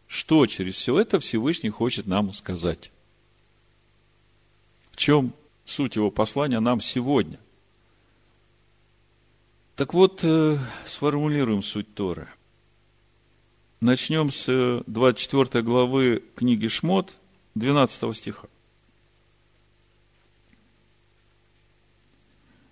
[0.08, 2.91] что через все это Всевышний хочет нам сказать?
[4.91, 5.34] В чем
[5.65, 7.39] суть его послания нам сегодня?
[9.76, 12.30] Так вот, э, сформулируем суть Торы.
[13.82, 17.13] Начнем с 24 главы книги Шмот,
[17.56, 18.48] 12 стиха.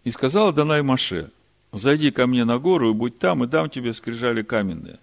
[0.06, 1.30] И сказала Данай Маше,
[1.74, 5.00] зайди ко мне на гору и будь там, и дам тебе скрижали каменные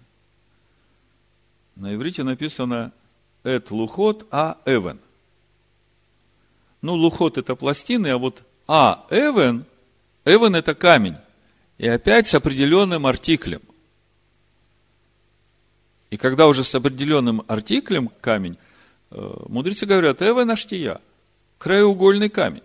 [1.75, 2.91] На иврите написано
[3.43, 4.99] «эт лухот а эвен».
[6.81, 9.65] Ну, лухот– это пластины, а вот а эвен,
[10.25, 11.17] эвен– это камень.
[11.77, 13.61] И опять с определенным артиклем.
[16.09, 18.57] И когда уже с определенным артиклем камень,
[19.11, 20.99] э, мудрецы говорят, эвен аштия,
[21.57, 22.63] краеугольный камень.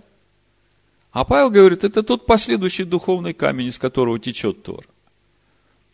[1.12, 4.86] А Павел говорит, это тот последующий духовный камень, из которого течет Тор.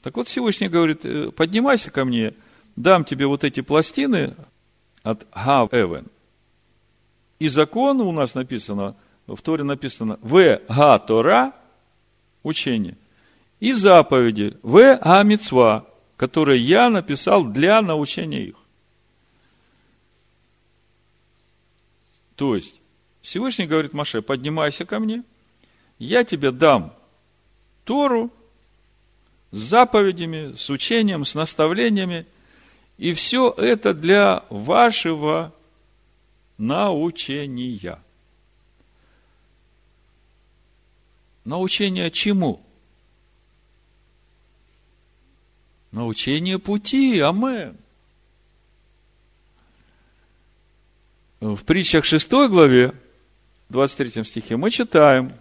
[0.03, 2.35] Так вот Всевышний говорит, «Э, поднимайся ко мне,
[2.77, 4.35] дам тебе вот эти пластины
[5.03, 6.07] от Гав Эвен.
[7.39, 8.95] И закон у нас написано,
[9.27, 11.53] в Торе написано, В Га Тора,
[12.43, 12.97] учение,
[13.61, 18.57] и заповеди, В Га Мицва, которые я написал для научения их.
[22.37, 22.81] То есть,
[23.23, 25.23] Всевышний говорит Маше, поднимайся ко мне,
[25.99, 26.93] я тебе дам
[27.85, 28.33] Тору
[29.51, 32.27] с заповедями, с учением, с наставлениями,
[32.99, 35.55] и все это для вашего
[36.59, 37.99] научения.
[41.45, 42.65] Научение чему?
[45.91, 47.77] Научение пути, амен.
[51.41, 52.95] В притчах 6 главе
[53.69, 55.33] 23 стихе мы читаем,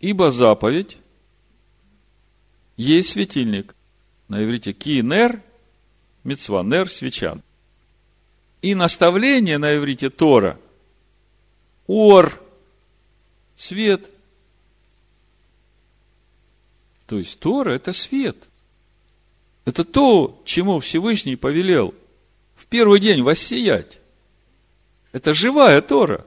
[0.00, 0.98] ибо заповедь
[2.76, 3.76] есть светильник.
[4.26, 5.40] На иврите кинер,
[6.24, 7.42] мецва, нер, свечан.
[8.62, 10.58] И наставление на иврите Тора,
[11.86, 12.40] ор,
[13.56, 14.10] свет.
[17.06, 18.36] То есть Тора– это свет.
[19.64, 21.94] Это то, чему Всевышний повелел
[22.54, 23.98] в первый день воссиять.
[25.12, 26.26] Это живая Тора.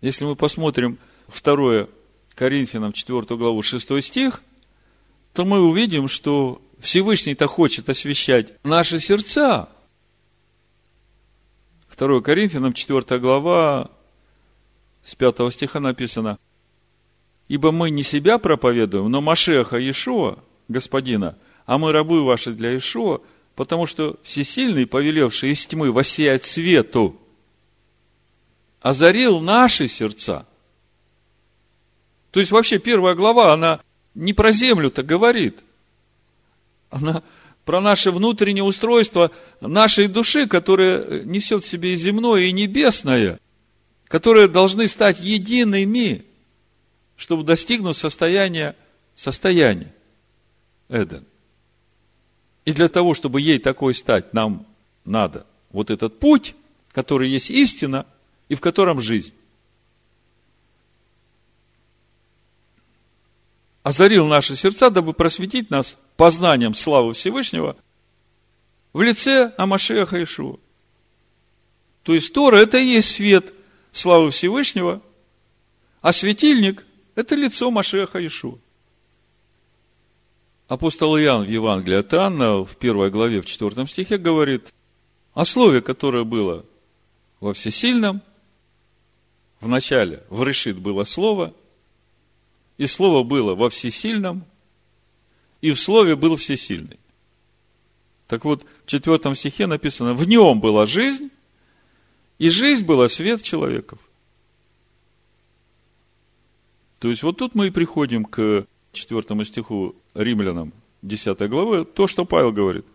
[0.00, 1.88] Если мы посмотрим 2
[2.34, 4.42] Коринфянам 4 главу 6 стих,
[5.32, 9.70] то мы увидим, что Всевышний-то хочет освещать наши сердца.
[11.96, 13.90] 2 Коринфянам 4 глава
[15.02, 16.38] с 5 стиха написано,
[17.48, 23.22] «Ибо мы не себя проповедуем, но Машеха Иешуа, Господина, а мы рабы ваши для Иешуа,
[23.54, 27.18] потому что Всесильный, повелевший из тьмы воссиять свету,
[28.82, 30.46] озарил наши сердца.
[32.30, 33.80] То есть вообще первая глава, она
[34.14, 35.60] не про землю-то говорит.
[36.94, 37.24] Она
[37.64, 43.40] про наше внутреннее устройство нашей души, которое несет в себе и земное, и небесное,
[44.06, 46.24] которые должны стать едиными,
[47.16, 48.76] чтобы достигнуть состояния,
[49.16, 49.92] состояния
[50.88, 51.24] Эден.
[52.64, 54.66] И для того, чтобы ей такой стать, нам
[55.04, 56.54] надо вот этот путь,
[56.92, 58.06] который есть истина,
[58.48, 59.34] и в котором жизнь.
[63.84, 67.76] Озарил наши сердца, дабы просветить нас познанием славы Всевышнего
[68.92, 70.58] в лице Амашеха Ишуа.
[72.02, 73.54] То есть Тора– это и есть свет
[73.92, 75.00] славы Всевышнего,
[76.00, 78.58] а светильник– это лицо Машеха Ишуа.
[80.66, 84.74] Апостол Иоанн в Евангелии от Анна в первой главе, в четвертом стихе говорит
[85.34, 86.66] о слове, которое было
[87.38, 88.20] во всесильном–
[89.64, 91.54] в начале в решит было слово,
[92.78, 94.44] и слово было во всесильном,
[95.60, 96.98] и в слове был всесильный.
[98.26, 101.30] Так вот, в четвертом стихе написано, в нем была жизнь,
[102.38, 103.98] и жизнь была свет человеков.
[106.98, 112.24] То есть, вот тут мы и приходим к четвертому стиху римлянам 10 главы, то, что
[112.24, 112.86] Павел говорит.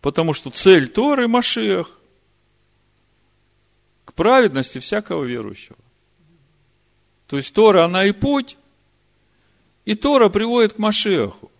[0.00, 1.98] Потому что цель Торы– Машиах
[4.04, 5.78] к праведности всякого верующего.
[7.26, 8.56] То есть Тора, она и путь,
[9.86, 11.50] и Тора приводит к Машеху,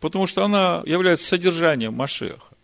[0.00, 2.54] потому что она является содержанием Машеха.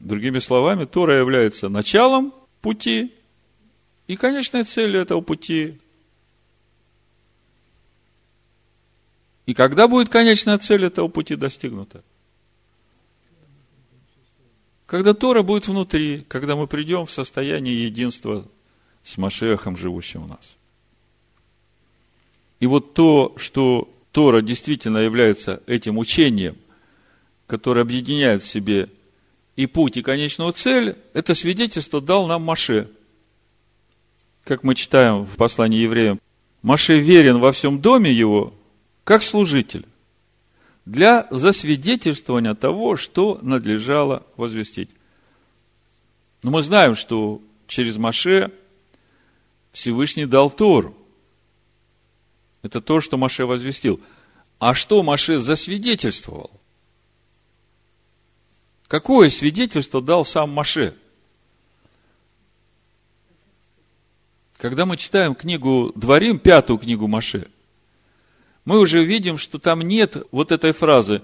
[0.00, 3.14] Другими словами, Тора является началом пути
[4.08, 5.78] и конечной целью этого пути.
[9.46, 12.02] И когда будет конечная цель этого пути достигнута?
[14.86, 18.44] Когда Тора будет внутри, когда мы придем в состояние единства
[19.04, 20.56] с Машехом, живущим в нас.
[22.60, 26.56] И вот то, что Тора действительно является этим учением,
[27.46, 28.88] которое объединяет в себе
[29.56, 32.88] и путь, и конечную цель, это свидетельство дал нам Маше.
[34.44, 36.20] Как мы читаем в послании евреям,
[36.62, 38.54] Маше верен во всем доме его,
[39.04, 39.86] как служитель
[40.84, 44.90] для засвидетельствования того, что надлежало возвестить.
[46.42, 48.50] Но мы знаем, что через Маше
[49.72, 50.96] Всевышний дал Тору.
[52.62, 54.00] Это то, что Маше возвестил.
[54.58, 56.50] А что Маше засвидетельствовал?
[58.86, 60.94] Какое свидетельство дал сам Маше?
[64.58, 67.46] Когда мы читаем книгу Дворим, пятую книгу Маше,
[68.66, 71.22] мы уже видим, что там нет вот этой фразы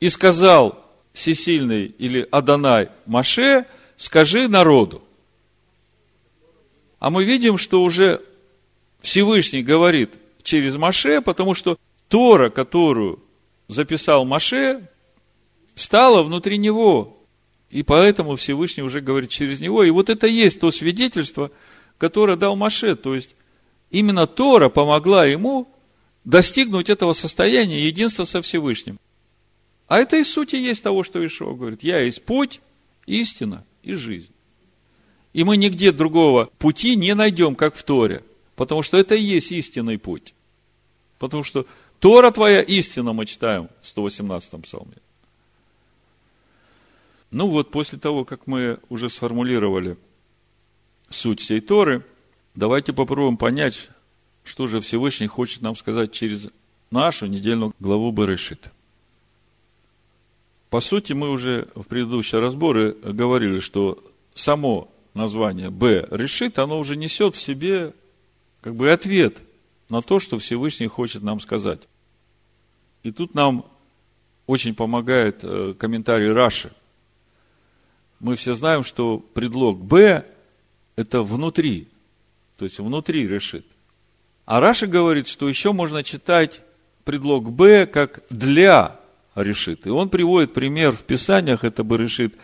[0.00, 3.64] «И сказал всесильный или Адонай Маше,
[3.96, 5.02] скажи народу».
[6.98, 8.20] А мы видим, что уже
[9.00, 10.14] Всевышний говорит
[10.48, 11.78] через Маше, потому что
[12.08, 13.22] Тора, которую
[13.68, 14.88] записал Маше,
[15.74, 17.22] стала внутри него.
[17.70, 19.84] И поэтому Всевышний уже говорит через него.
[19.84, 21.50] И вот это есть то свидетельство,
[21.98, 22.96] которое дал Маше.
[22.96, 23.36] То есть,
[23.90, 25.68] именно Тора помогла ему
[26.24, 28.98] достигнуть этого состояния единства со Всевышним.
[29.86, 31.82] А это и сути есть того, что Ишуа говорит.
[31.82, 32.60] Я есть путь,
[33.06, 34.32] истина и жизнь.
[35.34, 38.24] И мы нигде другого пути не найдем, как в Торе.
[38.56, 40.34] Потому что это и есть истинный путь.
[41.18, 41.66] Потому что
[41.98, 44.94] Тора твоя истина, мы читаем в 118-м псалме.
[47.30, 49.98] Ну вот, после того, как мы уже сформулировали
[51.10, 52.04] суть всей Торы,
[52.54, 53.90] давайте попробуем понять,
[54.44, 56.48] что же Всевышний хочет нам сказать через
[56.90, 58.70] нашу недельную главу Берешит.
[60.70, 64.02] По сути, мы уже в предыдущие разборы говорили, что
[64.34, 67.92] само название Б решит, оно уже несет в себе
[68.60, 69.42] как бы ответ
[69.88, 71.80] на то, что Всевышний хочет нам сказать.
[73.02, 73.64] И тут нам
[74.46, 76.72] очень помогает э, комментарий Раши.
[78.20, 80.24] Мы все знаем, что предлог Б–
[80.96, 81.88] это внутри,
[82.56, 83.64] то есть внутри решит.
[84.44, 86.62] А Раша говорит, что еще можно читать
[87.04, 88.98] предлог Б как для
[89.34, 89.86] решит.
[89.86, 92.34] И он приводит пример в Писаниях, это бы решит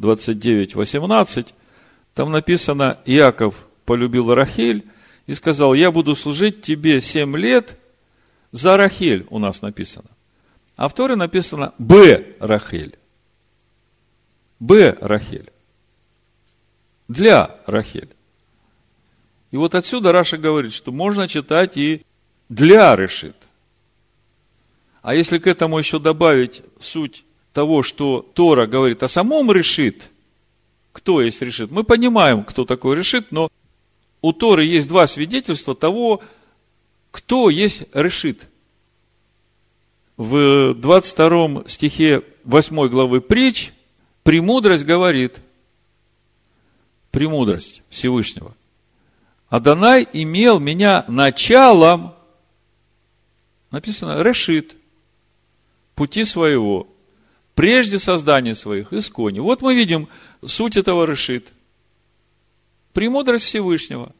[0.00, 1.48] 29.18.
[2.14, 4.86] Там написано, Иаков полюбил Рахель
[5.28, 7.76] и сказал, я буду служить тебе семь лет
[8.50, 10.08] за Рахель, у нас написано.
[10.74, 12.96] А в Торе написано Б Рахель.
[14.58, 15.52] Б Рахель.
[17.08, 18.08] Для Рахель.
[19.50, 22.06] И вот отсюда Раша говорит, что можно читать и
[22.48, 23.36] для решит.
[25.02, 30.08] А если к этому еще добавить суть того, что Тора говорит о самом решит,
[30.92, 33.50] кто есть решит, мы понимаем, кто такой решит, но
[34.20, 36.22] у Торы есть два свидетельства того,
[37.10, 38.48] кто есть решит.
[40.16, 43.72] В 22 стихе 8 главы притч
[44.24, 45.38] премудрость говорит,
[47.10, 48.54] премудрость Всевышнего,
[49.48, 52.14] Адонай имел меня началом,
[53.70, 54.76] написано, решит,
[55.94, 56.86] пути своего,
[57.54, 59.38] прежде создания своих, искони.
[59.40, 60.08] Вот мы видим
[60.44, 61.52] суть этого решит.
[62.98, 64.12] Премудрость Всевышнего.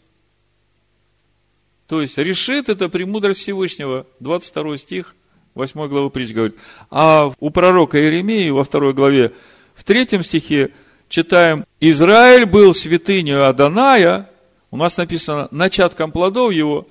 [1.89, 4.07] То есть, решит это премудрость Всевышнего.
[4.21, 5.17] 22 стих
[5.55, 6.57] 8 главы притч говорит.
[6.89, 9.33] А у пророка Иеремии во второй главе,
[9.75, 10.73] в третьем стихе
[11.09, 14.31] читаем, Израиль был святынью Аданая,
[14.71, 16.87] у нас написано начатком плодов его,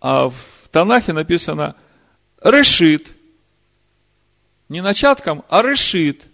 [0.00, 1.74] а в Танахе написано
[2.44, 3.08] решит.
[4.68, 6.28] Не начатком, а решит.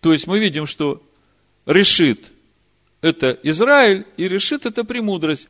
[0.00, 1.02] То есть мы видим, что
[1.66, 2.32] решит
[3.00, 5.48] это Израиль, и решит это премудрость.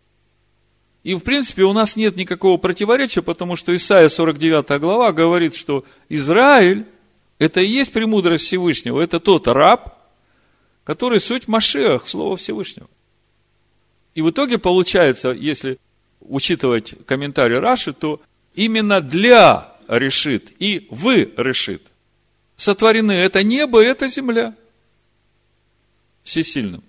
[1.02, 5.84] И, в принципе, у нас нет никакого противоречия, потому что Исаия 49 глава говорит, что
[6.08, 6.84] Израиль–
[7.38, 9.96] это и есть премудрость Всевышнего, это тот раб,
[10.84, 12.88] который суть Машех, Слово Всевышнего.
[14.14, 15.78] И в итоге получается, если
[16.20, 18.20] учитывать комментарий Раши, то
[18.54, 21.82] именно для решит и вы решит
[22.56, 24.54] сотворены это небо, это земля
[26.22, 26.82] всесильным.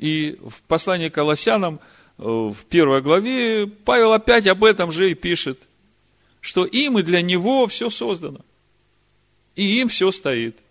[0.00, 1.78] И в послании к Колоссянам,
[2.18, 5.60] э, в первой главе, Павел опять об этом же и пишет,
[6.40, 8.40] что им и для него все создано.
[9.54, 10.56] И им все стоит–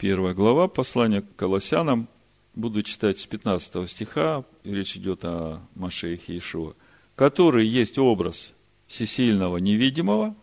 [0.00, 2.08] Первая глава послания к Колоссянам.
[2.54, 6.72] Буду читать с 15 стиха, речь идет о Машеихе Ишуа,
[7.16, 8.54] который есть образ
[8.86, 10.34] всесильного невидимого,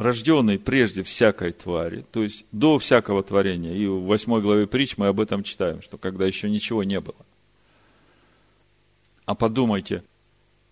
[0.00, 3.74] рожденный прежде всякой твари, то есть до всякого творения.
[3.74, 7.18] И в 8 главе притч мы об этом читаем, что когда еще ничего не было.
[9.26, 10.02] А подумайте,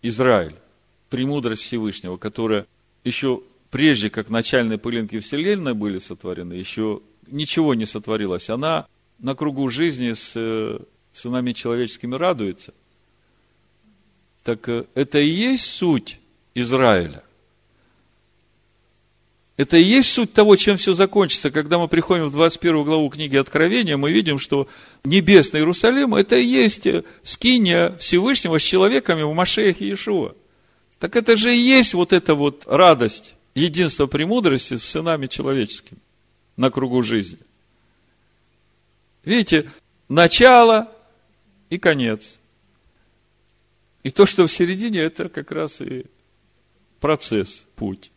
[0.01, 0.55] Израиль,
[1.11, 2.67] премудрость Всевышнего, которая
[3.05, 8.49] еще прежде, как начальные пылинки Вселенной были сотворены, еще ничего не сотворилось.
[8.49, 8.87] Она
[9.19, 10.79] на кругу жизни с э,
[11.13, 12.73] сынами человеческими радуется.
[14.43, 16.19] Так э, это и есть суть
[16.55, 17.23] Израиля.
[19.59, 21.51] Это и есть суть того, чем все закончится.
[21.51, 24.69] Когда мы приходим в 21 главу книги Откровения, мы видим, что
[25.03, 26.87] небесный Иерусалим– это и есть
[27.25, 30.37] скиния Всевышнего с человеками в Машеях Иешуа.
[31.01, 35.99] Так это же и есть вот эта вот радость единство премудрости с сынами человеческими
[36.57, 37.41] на кругу жизни.
[39.25, 39.69] Видите,
[40.09, 40.89] начало
[41.69, 42.39] и конец.
[44.05, 46.07] И то, что в середине, это как раз и
[47.01, 48.13] процесс, путь.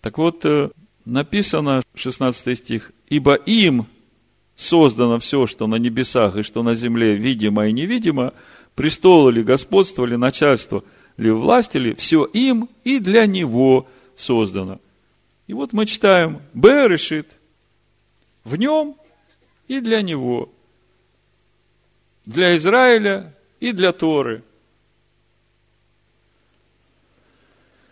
[0.00, 0.70] Так вот, э,
[1.04, 3.86] написано, 16 стих, «Ибо им
[4.56, 8.32] создано все, что на небесах и что на земле, видимо и невидимо,
[8.74, 10.84] престолы ли, господство ли, начальство
[11.16, 14.80] ли, власть ли, все им и для него создано».
[15.46, 17.28] И вот мы читаем, Б решит,
[18.44, 18.96] в нем
[19.68, 20.50] и для него,
[22.24, 24.42] для Израиля и для Торы–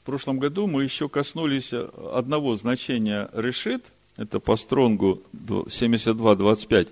[0.09, 6.89] прошлом году мы еще коснулись одного значения решит, это по стронгу 72-25.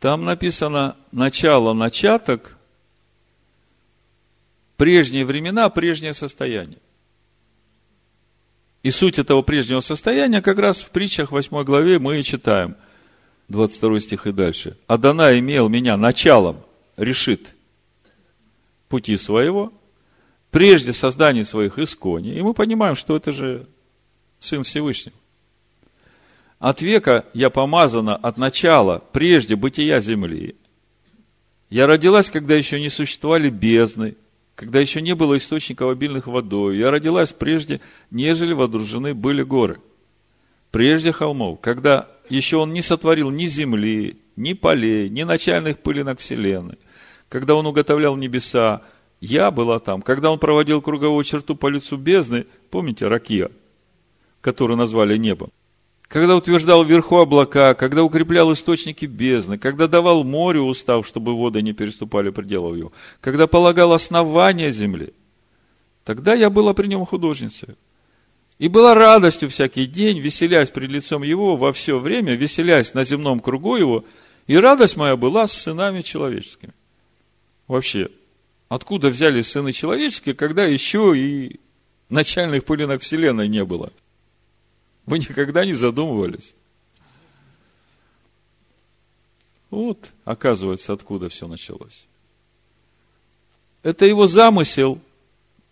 [0.00, 2.58] Там написано начало, начаток,
[4.76, 6.76] прежние времена, прежнее состояние.
[8.82, 12.76] И суть этого прежнего состояния как раз в притчах 8 главе мы и читаем,
[13.48, 14.76] 22 стих и дальше.
[14.88, 16.58] Адана имел меня началом,
[16.98, 17.54] решит
[18.90, 19.72] пути своего–
[20.54, 22.38] прежде создания своих исконий.
[22.38, 23.66] И мы понимаем, что это же
[24.38, 25.16] Сын Всевышнего.
[26.60, 30.54] От века я помазана от начала, прежде бытия земли.
[31.70, 34.14] Я родилась, когда еще не существовали бездны,
[34.54, 36.78] когда еще не было источников обильных водой.
[36.78, 37.80] Я родилась прежде,
[38.12, 39.80] нежели водружены были горы.
[40.70, 46.78] Прежде холмов, когда еще он не сотворил ни земли, ни полей, ни начальных пылинок вселенной.
[47.28, 48.82] Когда он уготовлял небеса,
[49.24, 50.02] я была там.
[50.02, 53.50] Когда он проводил круговую черту по лицу бездны, помните Ракия,
[54.40, 55.50] которую назвали небом?
[56.08, 61.72] Когда утверждал вверху облака, когда укреплял источники бездны, когда давал морю устав, чтобы воды не
[61.72, 65.14] переступали пределов его, когда полагал основания земли,
[66.04, 67.76] тогда я была при нем художницей.
[68.58, 73.40] И была радостью всякий день, веселясь пред лицом его во все время, веселясь на земном
[73.40, 74.04] кругу его,
[74.46, 76.74] и радость моя была с сынами человеческими.
[77.66, 78.10] Вообще,
[78.68, 81.60] Откуда взялись сыны человеческие, когда еще и
[82.08, 83.92] начальных пылинок Вселенной не было?
[85.06, 86.54] Вы никогда не задумывались?
[89.70, 92.06] Вот, оказывается, откуда все началось.
[93.82, 95.00] Это его замысел,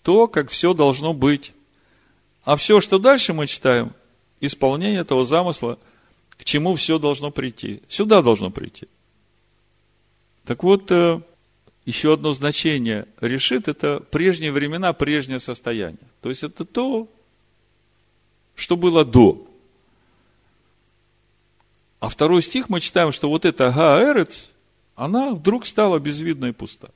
[0.03, 1.53] то, как все должно быть.
[2.45, 3.95] А все, что дальше мы читаем,
[4.41, 5.79] исполнение этого замысла,
[6.31, 7.81] к чему все должно прийти.
[7.89, 8.89] Сюда должно прийти.
[10.45, 11.21] Так вот, э,
[11.85, 15.99] еще одно значение решит, это прежние времена, прежнее состояние.
[16.21, 17.09] То есть это то,
[18.55, 19.47] что было до.
[21.99, 24.49] А второй стих мы читаем, что вот эта Гаэрец,
[24.95, 26.91] она вдруг стала безвидной и пуста.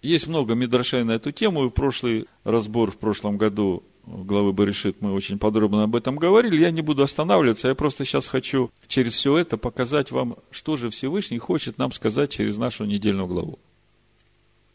[0.00, 5.12] Есть много мидрашей на эту тему, и прошлый разбор в прошлом году главы Баришит мы
[5.12, 6.60] очень подробно об этом говорили.
[6.60, 10.90] Я не буду останавливаться, я просто сейчас хочу через все это показать вам, что же
[10.90, 13.58] Всевышний хочет нам сказать через нашу недельную главу.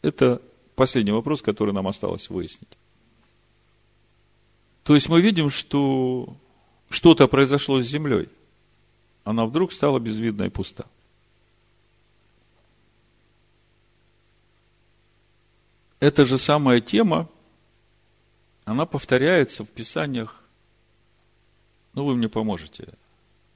[0.02, 0.40] Это
[0.74, 2.78] последний вопрос, который нам осталось выяснить.
[4.84, 6.36] То есть мы видим, что
[6.88, 8.28] что-то произошло с землей.
[9.24, 10.86] Она вдруг стала безвидна и пуста.
[16.00, 17.28] Это же самая тема,
[18.68, 20.42] она повторяется в Писаниях,
[21.94, 22.88] ну, вы мне поможете,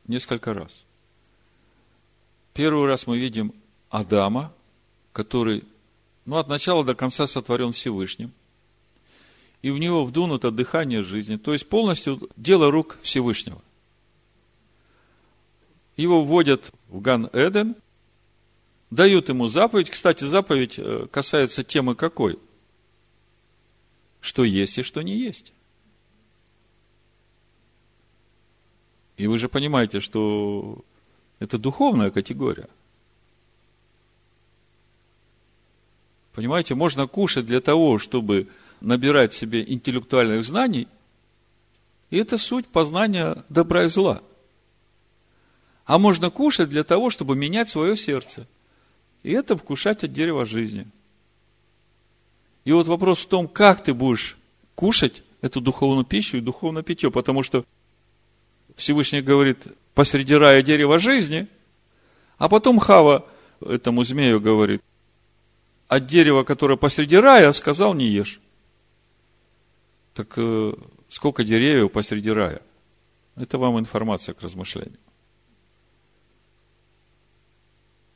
[0.07, 0.85] несколько раз.
[2.55, 3.53] Первый раз мы видим
[3.91, 4.55] Адама,
[5.13, 5.65] который,
[6.25, 8.33] ну, от начала до конца сотворен Всевышним,
[9.61, 13.61] и в него вдунуто дыхание жизни, то есть полностью дело рук Всевышнего.
[15.99, 17.77] Его вводят в Ган-Эден,
[18.91, 19.91] дают ему заповедь.
[19.91, 22.39] Кстати, заповедь э, касается темы какой–
[24.23, 25.53] что есть и что не есть.
[29.19, 30.83] И вы же понимаете, что
[31.41, 32.69] это духовная категория.
[36.33, 38.49] Понимаете, можно кушать для того, чтобы
[38.81, 40.89] набирать себе интеллектуальных знаний,
[42.11, 44.23] и это суть познания добра и зла.
[45.85, 48.47] А можно кушать для того, чтобы менять свое сердце.
[49.25, 50.87] И это вкушать от дерева жизни–
[52.65, 54.37] и вот вопрос в том, как ты будешь
[54.75, 57.65] кушать эту духовную пищу и духовное питье, потому что
[58.77, 61.49] Всевышний говорит, посреди рая дерева жизни,
[62.39, 63.27] а потом Хава
[63.61, 64.83] этому змею говорит,
[65.89, 68.41] от дерева, которое посреди рая, сказал, не ешь.
[70.15, 70.75] Так э,
[71.09, 72.63] сколько деревьев посреди рая?
[73.37, 74.99] Это вам информация к размышлению.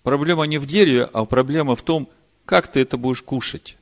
[0.03, 2.09] Проблема не в дереве, а проблема в том,
[2.44, 3.76] как ты это будешь кушать.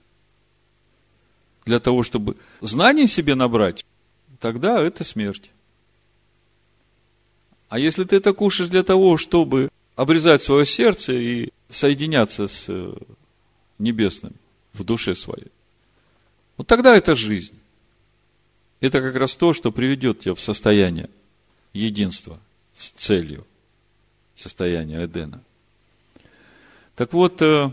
[1.64, 3.84] Для того, чтобы знаний себе набрать,
[4.40, 5.50] тогда это смерть.
[7.68, 12.94] А если ты это кушаешь для того, чтобы обрезать свое сердце и соединяться с э,
[13.78, 14.34] небесным
[14.72, 15.50] в душе своей,
[16.56, 17.58] вот тогда это жизнь.
[18.80, 21.08] Это как раз то, что приведет тебя в состояние
[21.72, 22.38] единства
[22.76, 23.46] с целью,
[24.34, 25.42] состояние Эдена.
[26.94, 27.70] Так вот, э,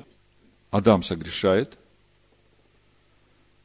[0.71, 1.77] Адам согрешает,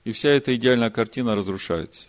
[0.07, 2.07] и вся эта идеальная картина разрушается.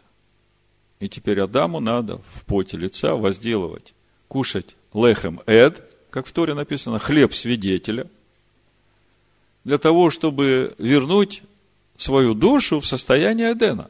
[1.00, 3.96] И теперь Адаму надо в поте лица возделывать,
[4.28, 5.82] кушать лехем эд,
[6.12, 8.08] как в Торе написано, хлеб свидетеля,
[9.64, 11.42] для того, чтобы вернуть
[11.98, 13.90] свою душу в состояние Эдена.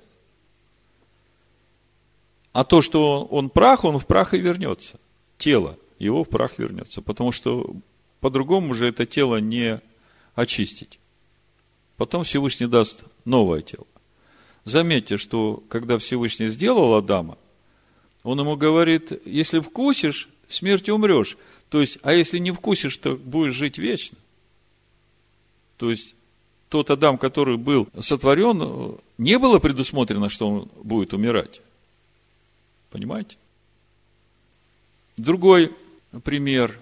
[2.53, 5.01] А то, что он, он прах, он в прах и вернется.
[5.37, 7.01] Тело его в прах вернется.
[7.01, 7.75] Потому что
[8.21, 9.81] по-другому же это тело не
[10.33, 10.97] очистить.
[11.97, 13.85] Потом Всевышний даст новое тело.
[14.67, 17.37] Заметьте, что когда Всевышний сделал Адама,
[18.23, 21.37] он ему говорит, если вкусишь, смертью умрешь.
[21.69, 24.17] То есть, а если не вкусишь, то будешь жить вечно.
[25.77, 26.15] То есть,
[26.67, 31.61] тот Адам, который был сотворен, не было предусмотрено, что он будет умирать.
[32.89, 33.37] Понимаете?
[35.15, 35.73] Другой
[36.25, 36.77] пример.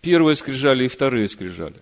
[0.00, 1.80] Первые скрижали и вторые скрижали.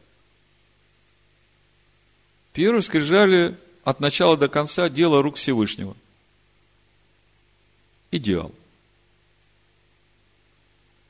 [2.53, 5.97] Первые скрижали от начала до конца дело рук Всевышнего.
[8.11, 8.53] Идеал.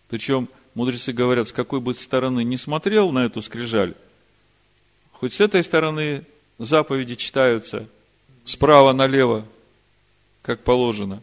[0.09, 3.95] Причем мудрецы говорят, с какой бы стороны не смотрел на эту скрижаль,
[5.13, 6.25] хоть с этой стороны
[6.59, 7.89] заповеди читаются
[8.45, 9.47] справа налево,
[10.43, 11.23] как положено.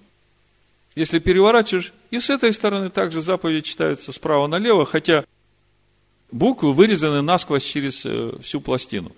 [0.96, 5.26] Если переворачиваешь, и с этой стороны также заповеди читаются справа налево, хотя
[6.32, 9.12] буквы вырезаны насквозь через э, всю пластину.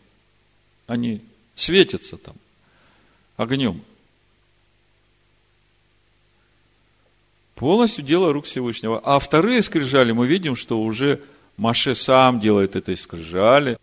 [0.85, 1.21] Они
[1.55, 2.35] светятся там
[3.37, 3.81] огнем.
[7.55, 8.99] Полностью дело рук Всевышнего.
[8.99, 11.21] А вторые скрижали, мы видим, что уже
[11.55, 13.77] Маше сам делает этой скрижали,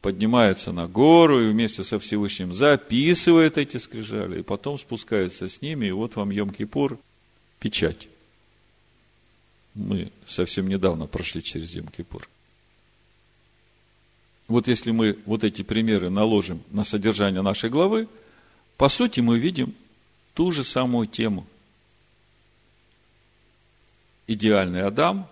[0.00, 5.86] поднимается на гору и вместе со Всевышним записывает эти скрижали, и потом спускается с ними,
[5.86, 6.98] и вот вам Йом-Кипур,
[7.58, 8.08] печать.
[9.74, 12.26] Мы совсем недавно прошли через Йом-Кипур.
[14.48, 18.08] Вот если мы вот эти примеры наложим на содержание нашей главы,
[18.76, 19.74] по сути мы видим
[20.34, 21.46] ту же самую тему.
[24.26, 25.28] Идеальный Адам,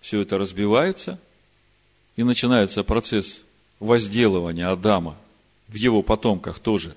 [0.00, 1.20] все это разбивается,
[2.16, 3.42] и начинается процесс
[3.78, 5.16] возделывания Адама
[5.68, 6.96] в его потомках тоже.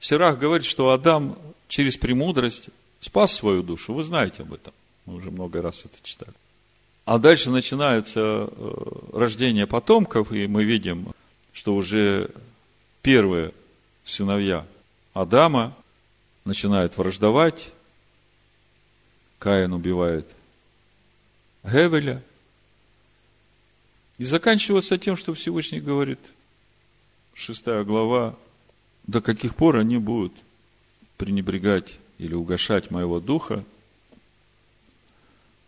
[0.00, 1.38] Сирах говорит, что Адам
[1.68, 2.68] через премудрость
[3.00, 3.94] спас свою душу.
[3.94, 4.74] Вы знаете об этом.
[5.06, 6.34] Мы уже много раз это читали.
[7.04, 8.76] А дальше начинается э,
[9.12, 11.12] рождение потомков, и мы видим,
[11.52, 12.30] что уже
[13.02, 13.52] первые
[14.04, 14.66] сыновья
[15.12, 15.76] Адама
[16.44, 17.72] начинают враждовать.
[19.38, 20.26] Каин убивает
[21.62, 22.22] Гевеля.
[24.16, 26.20] И заканчивается тем, что Всевышний говорит,
[27.34, 28.34] шестая глава,
[29.06, 30.32] до каких пор они будут
[31.18, 33.64] пренебрегать или угошать моего духа,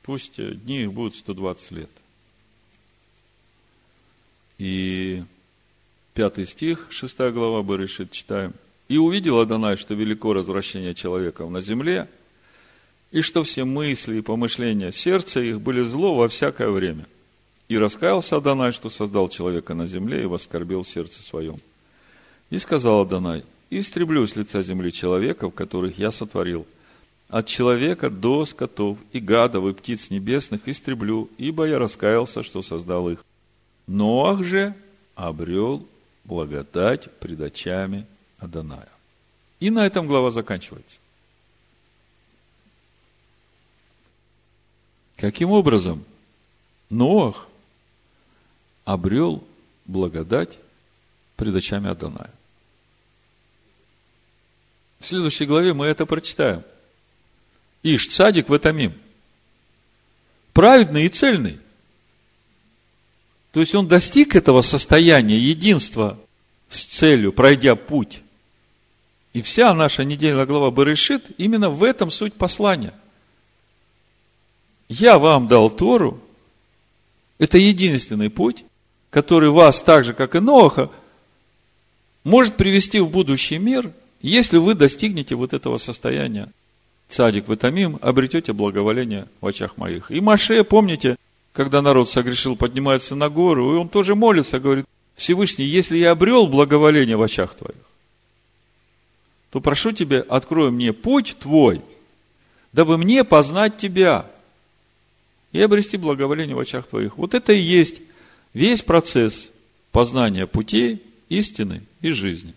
[0.07, 1.91] Пусть дни их будут 120 лет.
[4.59, 5.25] И
[6.15, 8.55] пятый стих, шестая глава Берешит, читаем.
[8.89, 12.09] «И увидел Адонай, что велико развращение человеков на земле,
[13.11, 17.07] и что все мысли и помышления сердца их были зло во всякое время.
[17.69, 21.57] И раскаялся Адонай, что создал человека на земле, и воскорбил сердце своем.
[22.51, 26.65] И сказал Адонай, истреблю с лица земли человеков, которых я сотворил,
[27.29, 33.09] от человека до скотов и гадов и птиц небесных истреблю, ибо я раскаялся, что создал
[33.09, 33.25] их.
[33.87, 34.75] Ноах же
[35.15, 35.87] обрел
[36.25, 38.07] благодать пред очами
[38.39, 38.89] Аданая.
[39.59, 41.01] И на этом глава заканчивается.
[45.17, 46.05] Каким образом
[46.91, 47.49] Ноах
[48.85, 49.43] обрел
[49.87, 50.59] благодать
[51.37, 52.33] пред очами Аданая?
[55.01, 56.63] В следующей главе мы это прочитаем–
[57.87, 58.93] Иш, цадик этом
[60.53, 61.61] Праведный и цельный.
[63.53, 66.19] То есть он достиг этого состояния единства
[66.69, 68.23] с целью, пройдя путь.
[69.35, 72.93] И вся наша недельная глава Барышит именно в этом суть послания.
[74.89, 76.21] Я вам дал Тору.
[77.39, 78.65] Это единственный путь,
[79.11, 80.91] который вас, так же, как и Ноаха,
[82.25, 86.51] может привести в будущий мир, если вы достигнете вот этого состояния
[87.09, 90.11] цадик ватамим, обретете благоволение в очах моих.
[90.11, 91.17] И Маше, помните,
[91.53, 96.47] когда народ согрешил, поднимается на гору, и он тоже молится, говорит, Всевышний, если я обрел
[96.47, 97.81] благоволение в очах твоих,
[99.51, 101.81] то прошу тебя, открой мне путь твой,
[102.73, 104.27] дабы мне познать тебя
[105.53, 107.17] и обрести благоволение в очах твоих.
[107.17, 108.03] Вот это и есть
[108.53, 109.51] весь процесс
[109.93, 112.53] познания путей, истины и жизни.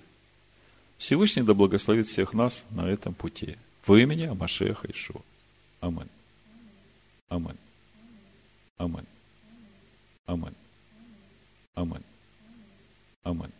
[0.97, 3.55] Всевышний да благословит всех нас на этом пути
[3.89, 5.21] в имени Амашеха Ишуа.
[5.81, 6.09] Амин.
[7.29, 7.57] Амин.
[8.77, 9.05] Амин.
[10.27, 10.55] Амин.
[11.75, 12.03] Амин.
[13.23, 13.51] Амин.